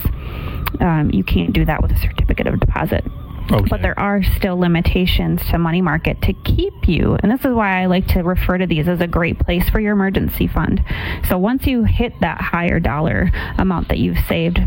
um, 0.81 1.11
you 1.13 1.23
can't 1.25 1.53
do 1.53 1.65
that 1.65 1.83
with 1.83 1.93
a 1.93 1.99
certificate 1.99 2.47
of 2.47 2.59
deposit. 2.61 3.05
Okay. 3.51 3.69
But 3.69 3.83
there 3.83 3.99
are 3.99 4.23
still 4.23 4.59
limitations 4.59 5.45
to 5.51 5.59
money 5.59 5.83
market 5.83 6.23
to 6.23 6.33
keep 6.33 6.89
you. 6.89 7.17
And 7.23 7.31
this 7.31 7.41
is 7.41 7.53
why 7.53 7.83
I 7.83 7.87
like 7.87 8.07
to 8.09 8.23
refer 8.23 8.59
to 8.59 8.67
these 8.67 8.89
as 8.89 9.01
a 9.01 9.07
great 9.07 9.39
place 9.39 9.69
for 9.69 9.81
your 9.81 9.93
emergency 9.93 10.47
fund. 10.47 10.83
So 11.29 11.37
once 11.37 11.67
you 11.67 11.85
hit 11.85 12.21
that 12.21 12.41
higher 12.41 12.81
dollar 12.81 13.31
amount 13.59 13.89
that 13.89 13.99
you've 13.99 14.25
saved, 14.27 14.61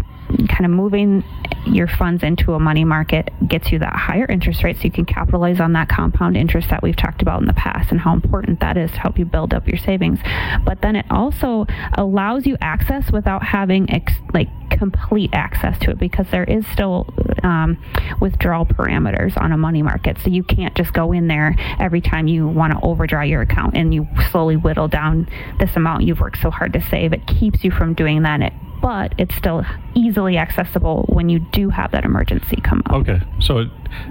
kind 0.49 0.65
of 0.65 0.71
moving 0.71 1.23
your 1.65 1.87
funds 1.87 2.23
into 2.23 2.53
a 2.53 2.59
money 2.59 2.83
market 2.83 3.29
gets 3.47 3.71
you 3.71 3.79
that 3.79 3.95
higher 3.95 4.25
interest 4.25 4.63
rate 4.63 4.77
so 4.77 4.83
you 4.83 4.91
can 4.91 5.05
capitalize 5.05 5.59
on 5.59 5.73
that 5.73 5.89
compound 5.89 6.37
interest 6.37 6.69
that 6.69 6.81
we've 6.81 6.95
talked 6.95 7.21
about 7.21 7.41
in 7.41 7.47
the 7.47 7.53
past 7.53 7.91
and 7.91 7.99
how 7.99 8.13
important 8.13 8.59
that 8.59 8.77
is 8.77 8.91
to 8.91 8.99
help 8.99 9.17
you 9.17 9.25
build 9.25 9.53
up 9.53 9.67
your 9.67 9.77
savings. 9.77 10.19
But 10.65 10.81
then 10.81 10.95
it 10.95 11.05
also 11.09 11.65
allows 11.93 12.45
you 12.45 12.57
access 12.61 13.11
without 13.11 13.43
having 13.43 13.89
ex- 13.89 14.13
like 14.33 14.47
complete 14.69 15.31
access 15.33 15.77
to 15.79 15.91
it 15.91 15.97
because 15.97 16.27
there 16.31 16.43
is 16.43 16.65
still 16.67 17.07
um, 17.43 17.77
withdrawal 18.21 18.65
parameters 18.65 19.35
on 19.37 19.51
a 19.51 19.57
money 19.57 19.81
market. 19.81 20.17
So 20.23 20.29
you 20.29 20.43
can't 20.43 20.75
just 20.75 20.93
go 20.93 21.11
in 21.11 21.27
there 21.27 21.55
every 21.79 22.01
time 22.01 22.27
you 22.27 22.47
want 22.47 22.73
to 22.73 22.79
overdraw 22.81 23.23
your 23.23 23.41
account 23.41 23.75
and 23.75 23.93
you 23.93 24.07
slowly 24.31 24.55
whittle 24.55 24.87
down 24.87 25.29
this 25.59 25.75
amount 25.75 26.03
you've 26.03 26.19
worked 26.19 26.41
so 26.41 26.51
hard 26.51 26.73
to 26.73 26.81
save. 26.81 27.13
It 27.13 27.25
keeps 27.27 27.63
you 27.63 27.71
from 27.71 27.93
doing 27.93 28.23
that. 28.23 28.41
It, 28.41 28.53
but 28.81 29.13
it's 29.17 29.35
still 29.35 29.63
easily 29.95 30.37
accessible 30.37 31.05
when 31.09 31.29
you 31.29 31.39
do 31.39 31.69
have 31.69 31.91
that 31.91 32.05
emergency 32.05 32.59
come 32.63 32.81
up. 32.85 32.93
Okay, 32.93 33.19
so 33.39 33.59
it, 33.59 33.69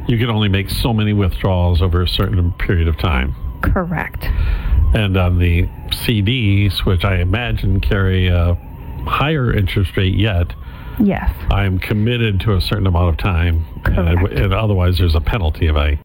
you 0.08 0.18
can 0.18 0.30
only 0.30 0.48
make 0.48 0.70
so 0.70 0.92
many 0.92 1.12
withdrawals 1.12 1.82
over 1.82 2.02
a 2.02 2.08
certain 2.08 2.52
period 2.52 2.88
of 2.88 2.96
time. 2.98 3.34
Correct. 3.62 4.24
And 4.94 5.16
on 5.16 5.38
the 5.38 5.64
CDs, 5.90 6.84
which 6.84 7.04
I 7.04 7.16
imagine 7.20 7.80
carry 7.80 8.28
a 8.28 8.54
higher 9.06 9.52
interest 9.52 9.96
rate 9.96 10.14
yet, 10.14 10.52
Yes. 10.98 11.30
I'm 11.50 11.78
committed 11.78 12.40
to 12.40 12.54
a 12.54 12.60
certain 12.62 12.86
amount 12.86 13.10
of 13.10 13.16
time, 13.18 13.66
and, 13.84 13.98
I- 14.18 14.42
and 14.44 14.54
otherwise 14.54 14.96
there's 14.96 15.14
a 15.14 15.20
penalty 15.20 15.66
if 15.66 15.76
I. 15.76 15.98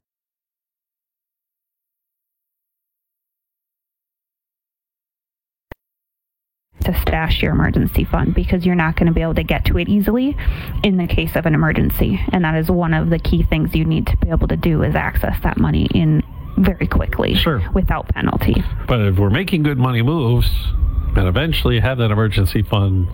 to 6.81 6.99
stash 7.01 7.41
your 7.41 7.51
emergency 7.51 8.03
fund 8.03 8.33
because 8.33 8.65
you're 8.65 8.75
not 8.75 8.95
going 8.95 9.07
to 9.07 9.13
be 9.13 9.21
able 9.21 9.35
to 9.35 9.43
get 9.43 9.65
to 9.65 9.77
it 9.77 9.87
easily 9.89 10.35
in 10.83 10.97
the 10.97 11.07
case 11.07 11.35
of 11.35 11.45
an 11.45 11.53
emergency 11.53 12.19
and 12.31 12.43
that 12.43 12.55
is 12.55 12.69
one 12.69 12.93
of 12.93 13.09
the 13.09 13.19
key 13.19 13.43
things 13.43 13.73
you 13.75 13.85
need 13.85 14.07
to 14.07 14.17
be 14.17 14.29
able 14.29 14.47
to 14.47 14.57
do 14.57 14.83
is 14.83 14.95
access 14.95 15.35
that 15.43 15.57
money 15.57 15.87
in 15.93 16.21
very 16.57 16.87
quickly 16.87 17.33
Sure. 17.35 17.61
without 17.73 18.07
penalty 18.09 18.63
But 18.87 18.99
if 19.01 19.17
we're 19.17 19.29
making 19.29 19.63
good 19.63 19.77
money 19.77 20.01
moves, 20.01 20.49
and 21.15 21.27
eventually 21.27 21.79
have 21.79 21.97
that 21.97 22.09
emergency 22.11 22.61
fund 22.61 23.07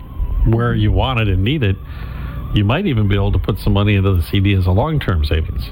where 0.54 0.72
you 0.74 0.92
want 0.92 1.20
it 1.20 1.28
and 1.28 1.42
need 1.42 1.62
it, 1.64 1.76
you 2.54 2.64
might 2.64 2.86
even 2.86 3.08
be 3.08 3.14
able 3.16 3.32
to 3.32 3.38
put 3.38 3.58
some 3.58 3.72
money 3.72 3.94
into 3.96 4.14
the 4.14 4.22
CD 4.22 4.54
as 4.54 4.66
a 4.66 4.70
long-term 4.70 5.24
savings. 5.24 5.68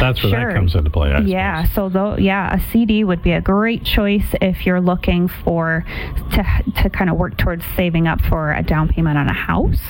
That's 0.00 0.22
where 0.22 0.30
Sure. 0.32 0.48
that 0.48 0.54
comes 0.54 0.74
into 0.74 0.90
play. 0.90 1.12
I 1.12 1.20
yeah 1.20 1.64
suppose. 1.64 1.74
so 1.74 1.88
though 1.88 2.16
yeah 2.16 2.54
a 2.54 2.60
cd 2.72 3.04
would 3.04 3.22
be 3.22 3.32
a 3.32 3.40
great 3.40 3.84
choice 3.84 4.34
if 4.40 4.66
you're 4.66 4.80
looking 4.80 5.28
for 5.28 5.84
to 6.32 6.44
to 6.82 6.90
kind 6.90 7.10
of 7.10 7.16
work 7.16 7.36
towards 7.36 7.64
saving 7.76 8.06
up 8.06 8.20
for 8.22 8.52
a 8.52 8.62
down 8.62 8.88
payment 8.88 9.16
on 9.18 9.28
a 9.28 9.32
house 9.32 9.80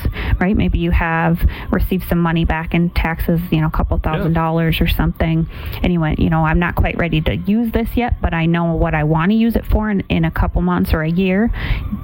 right 0.40 0.56
maybe 0.56 0.78
you 0.78 0.90
have 0.90 1.38
received 1.70 2.08
some 2.08 2.18
money 2.20 2.44
back 2.44 2.74
in 2.74 2.90
taxes 2.90 3.40
you 3.50 3.60
know 3.60 3.66
a 3.66 3.70
couple 3.70 3.96
thousand 3.98 4.32
Yeah. 4.32 4.40
dollars 4.42 4.80
or 4.80 4.86
something 4.88 5.46
and 5.82 5.92
you 5.92 6.00
went 6.00 6.18
you 6.18 6.30
know 6.30 6.44
i'm 6.44 6.58
not 6.58 6.74
quite 6.74 6.96
ready 6.96 7.20
to 7.22 7.36
use 7.36 7.72
this 7.72 7.88
yet 7.96 8.20
but 8.20 8.32
i 8.34 8.46
know 8.46 8.74
what 8.74 8.94
i 8.94 9.04
want 9.04 9.30
to 9.30 9.36
use 9.36 9.56
it 9.56 9.66
for 9.66 9.90
in, 9.90 10.00
in 10.08 10.24
a 10.24 10.30
couple 10.30 10.62
months 10.62 10.92
or 10.92 11.02
a 11.02 11.10
year 11.10 11.50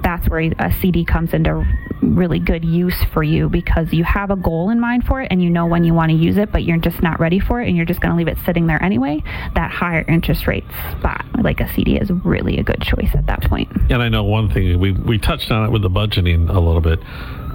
that's 0.01 0.27
where 0.29 0.51
a 0.59 0.73
cd 0.81 1.03
comes 1.05 1.33
into 1.33 1.65
really 2.01 2.39
good 2.39 2.63
use 2.63 3.03
for 3.13 3.23
you 3.23 3.49
because 3.49 3.91
you 3.93 4.03
have 4.03 4.29
a 4.29 4.35
goal 4.35 4.69
in 4.69 4.79
mind 4.79 5.03
for 5.05 5.21
it 5.21 5.27
and 5.31 5.41
you 5.41 5.49
know 5.49 5.65
when 5.65 5.83
you 5.83 5.93
want 5.93 6.11
to 6.11 6.15
use 6.17 6.37
it 6.37 6.51
but 6.51 6.63
you're 6.63 6.77
just 6.77 7.01
not 7.01 7.19
ready 7.19 7.39
for 7.39 7.61
it 7.61 7.67
and 7.75 7.77
you're 7.77 7.85
just 7.85 7.99
going 7.99 8.11
to 8.11 8.17
leave 8.17 8.27
it 8.29 8.37
sitting 8.45 8.67
there 8.67 8.81
anyway 8.81 9.21
that 9.55 9.69
higher 9.71 10.05
interest 10.07 10.47
rate 10.47 10.63
spot 10.97 11.25
like 11.43 11.59
a 11.59 11.67
cd 11.73 11.97
is 11.97 12.09
really 12.23 12.57
a 12.57 12.63
good 12.63 12.81
choice 12.81 13.09
at 13.13 13.25
that 13.27 13.41
point. 13.43 13.69
And 13.89 14.01
I 14.01 14.07
know 14.09 14.23
one 14.23 14.49
thing 14.49 14.79
we 14.79 14.91
we 14.93 15.17
touched 15.17 15.51
on 15.51 15.65
it 15.65 15.71
with 15.71 15.81
the 15.81 15.89
budgeting 15.89 16.49
a 16.49 16.59
little 16.59 16.81
bit, 16.81 16.99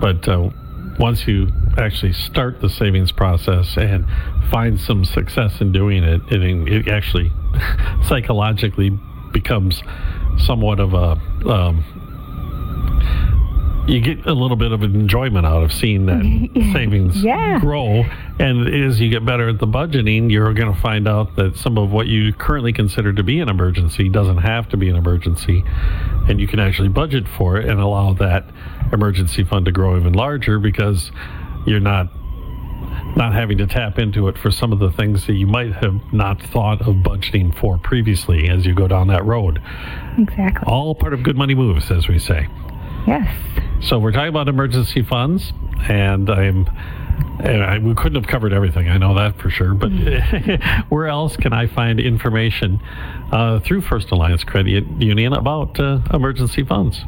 but 0.00 0.28
uh, 0.28 0.50
once 0.98 1.26
you 1.26 1.48
actually 1.78 2.12
start 2.12 2.61
the 2.61 2.68
savings 2.68 3.11
process 3.12 3.76
and 3.78 4.04
find 4.50 4.78
some 4.78 5.04
success 5.04 5.61
in 5.62 5.72
doing 5.72 6.04
it, 6.04 6.20
it, 6.30 6.42
it 6.68 6.88
actually 6.88 7.33
psychologically 8.06 8.90
becomes 9.33 9.83
somewhat 10.38 10.78
of 10.80 10.92
a 10.94 11.18
um, 11.48 11.85
you 13.88 14.00
get 14.00 14.24
a 14.26 14.33
little 14.35 14.56
bit 14.56 14.72
of 14.72 14.83
enjoyment 14.83 15.46
out 15.46 15.62
of 15.62 15.72
seeing 15.72 16.06
that 16.06 16.22
savings 16.72 17.22
Yeah. 17.24 17.59
grow. 17.61 18.04
And 18.40 18.66
as 18.87 18.98
you 18.98 19.11
get 19.11 19.22
better 19.26 19.50
at 19.50 19.59
the 19.59 19.66
budgeting, 19.66 20.31
you're 20.31 20.55
going 20.55 20.72
to 20.74 20.81
find 20.81 21.07
out 21.07 21.37
that 21.37 21.57
some 21.57 21.76
of 21.76 21.92
what 21.92 22.07
you 22.07 22.33
currently 22.33 22.72
consider 22.72 23.12
to 23.12 23.22
be 23.22 23.38
an 23.38 23.50
emergency 23.50 24.09
doesn't 24.09 24.38
have 24.38 24.66
to 24.70 24.79
be 24.79 24.88
an 24.88 24.96
emergency. 24.96 25.62
And 26.26 26.40
you 26.40 26.48
can 26.48 26.59
actually 26.59 26.88
budget 26.88 27.29
for 27.29 27.59
it 27.59 27.68
and 27.68 27.79
allow 27.79 28.14
that 28.14 28.46
emergency 28.94 29.44
fund 29.44 29.66
to 29.66 29.72
grow 29.72 29.98
even 29.98 30.14
larger 30.14 30.59
because 30.59 31.12
you're 31.66 31.81
not 31.81 32.09
not 33.14 33.35
having 33.35 33.59
to 33.59 33.66
tap 33.66 33.98
into 33.98 34.29
it 34.29 34.38
for 34.38 34.50
some 34.50 34.72
of 34.72 34.79
the 34.79 34.90
things 34.92 35.26
that 35.26 35.35
you 35.35 35.46
might 35.46 35.72
have 35.74 36.00
not 36.12 36.40
thought 36.40 36.81
of 36.83 36.94
budgeting 36.96 37.55
for 37.59 37.76
previously 37.76 38.48
as 38.48 38.64
you 38.64 38.74
go 38.74 38.88
down 38.88 39.09
that 39.09 39.24
road. 39.24 39.61
exactly 40.16 40.62
All 40.66 40.94
part 40.94 41.12
of 41.12 41.22
good 41.22 41.37
money 41.37 41.55
moves, 41.55 41.90
as 41.90 42.09
we 42.09 42.18
say. 42.18 42.48
yes 43.07 43.29
So 43.83 43.98
we're 43.98 44.12
talking 44.12 44.29
about 44.29 44.48
emergency 44.48 45.03
funds, 45.03 45.53
and 45.88 46.31
I'm. 46.31 46.66
And 47.42 47.62
I, 47.62 47.78
we 47.78 47.94
couldn't 47.94 48.22
have 48.22 48.30
covered 48.30 48.52
everything. 48.52 48.88
I 48.88 48.98
know 48.98 49.14
that 49.14 49.38
for 49.38 49.50
sure. 49.50 49.74
But 49.74 49.90
where 50.88 51.06
else 51.06 51.37
can 51.37 51.52
I 51.52 51.66
find 51.66 51.98
information 51.98 52.80
uh, 53.33 53.61
through 53.61 53.83
First 53.83 54.11
Alliance 54.11 54.44
Credit 54.44 54.85
Union 54.98 55.33
about 55.33 55.78
uh, 55.80 56.00
emergency 56.12 56.64
funds? 56.64 57.00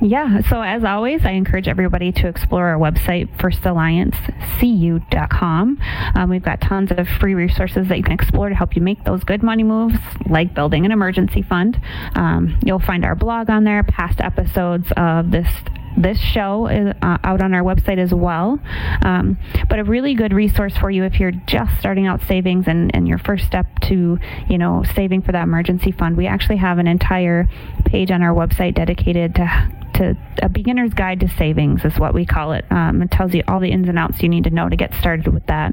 Yeah, 0.00 0.40
so 0.48 0.60
as 0.60 0.84
always, 0.84 1.24
I 1.24 1.30
encourage 1.30 1.68
everybody 1.68 2.12
to 2.12 2.28
explore 2.28 2.66
our 2.66 2.78
website, 2.78 3.28
firstalliancecu.com. 3.36 5.78
Um, 6.14 6.30
we've 6.30 6.42
got 6.42 6.60
tons 6.60 6.92
of 6.92 7.08
free 7.08 7.34
resources 7.34 7.88
that 7.88 7.96
you 7.96 8.02
can 8.02 8.12
explore 8.12 8.48
to 8.48 8.54
help 8.54 8.76
you 8.76 8.82
make 8.82 9.04
those 9.04 9.24
good 9.24 9.42
money 9.42 9.62
moves, 9.62 9.96
like 10.28 10.54
building 10.54 10.84
an 10.84 10.92
emergency 10.92 11.42
fund. 11.42 11.80
Um, 12.14 12.58
you'll 12.64 12.80
find 12.80 13.04
our 13.04 13.14
blog 13.14 13.50
on 13.50 13.64
there, 13.64 13.82
past 13.82 14.20
episodes 14.20 14.90
of 14.96 15.30
this 15.30 15.48
this 15.96 16.18
show 16.18 16.66
is 16.66 16.94
uh, 17.02 17.18
out 17.22 17.42
on 17.42 17.54
our 17.54 17.62
website 17.62 17.98
as 17.98 18.12
well. 18.12 18.60
Um, 19.02 19.38
but 19.68 19.78
a 19.78 19.84
really 19.84 20.14
good 20.14 20.32
resource 20.32 20.76
for 20.76 20.90
you 20.90 21.04
if 21.04 21.20
you're 21.20 21.32
just 21.32 21.78
starting 21.78 22.06
out 22.06 22.22
savings 22.22 22.66
and, 22.66 22.94
and 22.94 23.06
your 23.06 23.18
first 23.18 23.46
step 23.46 23.66
to, 23.82 24.18
you 24.48 24.58
know, 24.58 24.84
saving 24.94 25.22
for 25.22 25.32
that 25.32 25.44
emergency 25.44 25.92
fund. 25.92 26.16
We 26.16 26.26
actually 26.26 26.56
have 26.56 26.78
an 26.78 26.86
entire 26.86 27.48
page 27.84 28.10
on 28.10 28.22
our 28.22 28.34
website 28.34 28.74
dedicated 28.74 29.34
to 29.36 29.72
to 29.94 30.16
a 30.42 30.48
beginner's 30.48 30.92
guide 30.92 31.20
to 31.20 31.28
savings 31.28 31.84
is 31.84 31.98
what 31.98 32.14
we 32.14 32.26
call 32.26 32.52
it. 32.52 32.64
Um, 32.70 33.00
it 33.02 33.12
tells 33.12 33.32
you 33.32 33.44
all 33.46 33.60
the 33.60 33.70
ins 33.70 33.88
and 33.88 33.96
outs 33.98 34.22
you 34.22 34.28
need 34.28 34.42
to 34.44 34.50
know 34.50 34.68
to 34.68 34.76
get 34.76 34.92
started 34.94 35.32
with 35.32 35.46
that. 35.46 35.72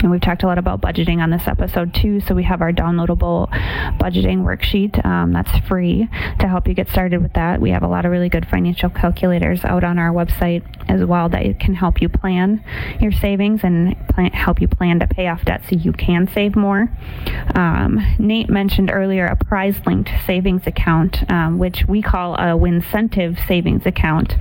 And 0.00 0.10
we've 0.10 0.20
talked 0.20 0.42
a 0.42 0.46
lot 0.46 0.58
about 0.58 0.80
budgeting 0.80 1.22
on 1.22 1.30
this 1.30 1.46
episode 1.46 1.94
too. 1.94 2.20
So 2.20 2.34
we 2.34 2.44
have 2.44 2.60
our 2.60 2.72
downloadable 2.72 3.48
budgeting 3.98 4.44
worksheet 4.44 5.04
um, 5.04 5.32
that's 5.32 5.56
free 5.66 6.08
to 6.40 6.48
help 6.48 6.68
you 6.68 6.74
get 6.74 6.88
started 6.88 7.22
with 7.22 7.32
that. 7.34 7.60
We 7.60 7.70
have 7.70 7.82
a 7.82 7.88
lot 7.88 8.04
of 8.04 8.12
really 8.12 8.28
good 8.28 8.46
financial 8.46 8.90
calculators 8.90 9.64
out 9.64 9.84
on 9.84 9.98
our 9.98 10.12
website 10.12 10.64
as 10.88 11.04
well 11.04 11.28
that 11.30 11.58
can 11.58 11.74
help 11.74 12.00
you 12.00 12.08
plan 12.08 12.62
your 13.00 13.12
savings 13.12 13.60
and 13.62 13.96
plan, 14.08 14.30
help 14.32 14.60
you 14.60 14.68
plan 14.68 15.00
to 15.00 15.06
pay 15.06 15.28
off 15.28 15.44
debt 15.44 15.62
so 15.68 15.76
you 15.76 15.92
can 15.92 16.28
save 16.32 16.56
more. 16.56 16.88
Um, 17.54 18.00
Nate 18.18 18.48
mentioned 18.48 18.90
earlier 18.92 19.26
a 19.26 19.36
prize 19.36 19.76
linked 19.86 20.10
savings 20.26 20.66
account, 20.66 21.28
um, 21.30 21.58
which 21.58 21.84
we 21.88 22.02
call 22.02 22.34
a 22.34 22.56
Wincentive 22.56 23.38
savings 23.46 23.86
account. 23.86 24.34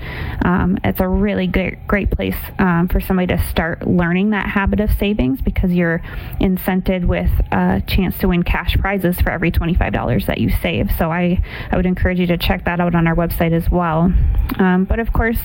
Um, 0.43 0.77
it's 0.83 0.99
a 0.99 1.07
really 1.07 1.47
great, 1.47 1.87
great 1.87 2.11
place 2.11 2.37
um, 2.59 2.87
for 2.87 2.99
somebody 2.99 3.35
to 3.35 3.43
start 3.49 3.87
learning 3.87 4.31
that 4.31 4.47
habit 4.47 4.79
of 4.79 4.89
savings 5.15 5.41
because 5.41 5.71
you're 5.71 6.01
incented 6.41 7.05
with 7.05 7.29
a 7.51 7.81
chance 7.87 8.17
to 8.19 8.27
win 8.27 8.43
cash 8.43 8.77
prizes 8.77 9.19
for 9.21 9.31
every 9.31 9.51
$25 9.51 10.25
that 10.25 10.39
you 10.39 10.49
save. 10.61 10.91
So 10.97 11.11
I, 11.11 11.41
I 11.71 11.75
would 11.75 11.85
encourage 11.85 12.19
you 12.19 12.27
to 12.27 12.37
check 12.37 12.65
that 12.65 12.79
out 12.79 12.95
on 12.95 13.07
our 13.07 13.15
website 13.15 13.53
as 13.53 13.69
well. 13.69 14.13
Um, 14.57 14.85
but 14.85 14.99
of 14.99 15.13
course, 15.13 15.39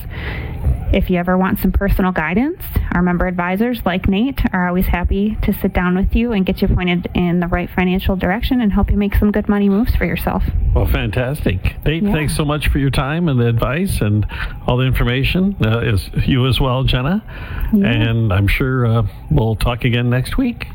if 0.93 1.09
you 1.09 1.17
ever 1.17 1.37
want 1.37 1.59
some 1.59 1.71
personal 1.71 2.11
guidance, 2.11 2.61
our 2.93 3.01
member 3.01 3.25
advisors 3.27 3.81
like 3.85 4.07
Nate 4.07 4.39
are 4.53 4.67
always 4.67 4.85
happy 4.85 5.37
to 5.43 5.53
sit 5.53 5.73
down 5.73 5.95
with 5.95 6.15
you 6.15 6.31
and 6.33 6.45
get 6.45 6.61
you 6.61 6.67
pointed 6.67 7.09
in 7.13 7.39
the 7.39 7.47
right 7.47 7.69
financial 7.69 8.15
direction 8.15 8.61
and 8.61 8.71
help 8.73 8.91
you 8.91 8.97
make 8.97 9.15
some 9.15 9.31
good 9.31 9.47
money 9.47 9.69
moves 9.69 9.95
for 9.95 10.05
yourself. 10.05 10.43
Well, 10.75 10.85
fantastic. 10.87 11.75
Nate, 11.85 12.03
Yeah. 12.03 12.11
thanks 12.11 12.35
so 12.35 12.43
much 12.45 12.67
for 12.67 12.79
your 12.79 12.89
time 12.91 13.29
and 13.29 13.39
the 13.39 13.47
advice 13.47 14.01
and 14.01 14.25
all 14.67 14.77
the 14.77 14.85
information. 14.85 15.55
Uh, 15.65 15.79
is 15.79 16.09
you 16.25 16.47
as 16.47 16.59
well, 16.59 16.83
Jenna. 16.83 17.23
And 17.71 18.31
I'm 18.33 18.47
sure 18.47 18.85
uh, 18.85 19.07
we'll 19.29 19.55
talk 19.55 19.85
again 19.85 20.09
next 20.09 20.37
week. 20.37 20.67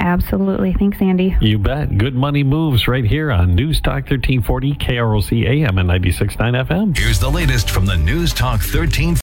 Absolutely. 0.00 0.72
Thanks, 0.72 1.00
Andy. 1.00 1.36
You 1.40 1.58
bet. 1.58 1.98
Good 1.98 2.14
money 2.14 2.42
moves 2.42 2.88
right 2.88 3.04
here 3.04 3.30
on 3.30 3.54
News 3.54 3.80
Talk 3.80 4.08
1340 4.10 4.74
KROC 4.74 5.46
AM 5.46 5.78
and 5.78 5.88
96.9 5.88 6.66
FM. 6.66 6.96
Here's 6.96 7.18
the 7.20 7.30
latest 7.30 7.70
from 7.70 7.84
the 7.86 7.96
News 7.96 8.32
Talk 8.32 8.60
1340 8.60 9.12